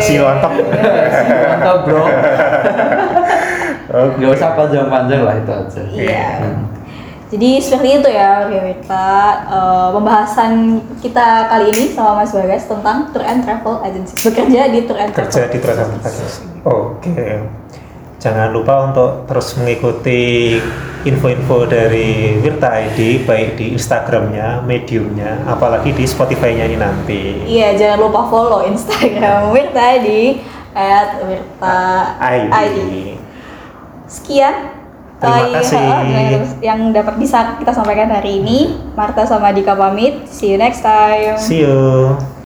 Si 0.00 0.16
on 0.16 0.40
top 0.40 0.56
Mantap 0.56 1.84
bro. 1.84 2.02
Oke. 3.90 4.22
Gak 4.22 4.32
usah 4.38 4.50
panjang-panjang 4.54 5.20
lah 5.26 5.34
itu 5.34 5.50
aja. 5.50 5.82
Iya. 5.90 6.26
Hmm. 6.40 6.62
Jadi 7.30 7.62
seperti 7.62 8.02
itu 8.02 8.08
ya 8.10 8.50
Wirta 8.50 9.10
Eh, 9.50 9.88
pembahasan 9.90 10.78
kita 11.02 11.50
kali 11.50 11.74
ini 11.74 11.90
sama 11.90 12.22
Mas 12.22 12.30
Bagas 12.30 12.70
tentang 12.70 13.10
tour 13.10 13.26
and 13.26 13.42
travel 13.42 13.82
agency 13.82 14.14
bekerja 14.14 14.70
di 14.70 14.86
tour 14.86 14.94
and 14.94 15.10
travel 15.10 15.26
kerja 15.26 15.50
di 15.50 15.58
transaksi 15.58 15.98
agency. 16.06 16.42
Oke. 16.62 17.42
Jangan 18.20 18.52
lupa 18.52 18.92
untuk 18.92 19.26
terus 19.26 19.58
mengikuti 19.58 20.54
info-info 21.02 21.66
dari 21.66 22.36
Wirta 22.38 22.68
ID 22.68 23.24
baik 23.24 23.56
di 23.56 23.72
Instagramnya, 23.74 24.60
Mediumnya, 24.62 25.40
apalagi 25.48 25.96
di 25.96 26.04
Spotify-nya 26.04 26.68
ini 26.68 26.78
nanti. 26.78 27.22
Iya 27.48 27.74
jangan 27.74 27.98
lupa 28.06 28.30
follow 28.30 28.62
Instagram 28.70 29.50
Wirta 29.50 29.98
di 29.98 30.38
@wirta 31.26 31.78
ID. 32.22 32.50
ID. 32.54 32.78
Sekian 34.06 34.79
Terima 35.20 35.46
kasih. 35.52 35.76
yang- 35.76 36.56
yang 36.60 36.80
dapat 36.90 37.14
bisa 37.20 37.60
kita 37.60 37.70
sampaikan 37.70 38.08
hari 38.08 38.40
ini. 38.40 38.58
Marta 38.96 39.22
sama 39.22 39.52
Dika 39.52 39.76
pamit. 39.76 40.24
See 40.26 40.48
you 40.48 40.58
next 40.58 40.80
time. 40.80 41.36
See 41.36 41.60
you. 41.60 42.39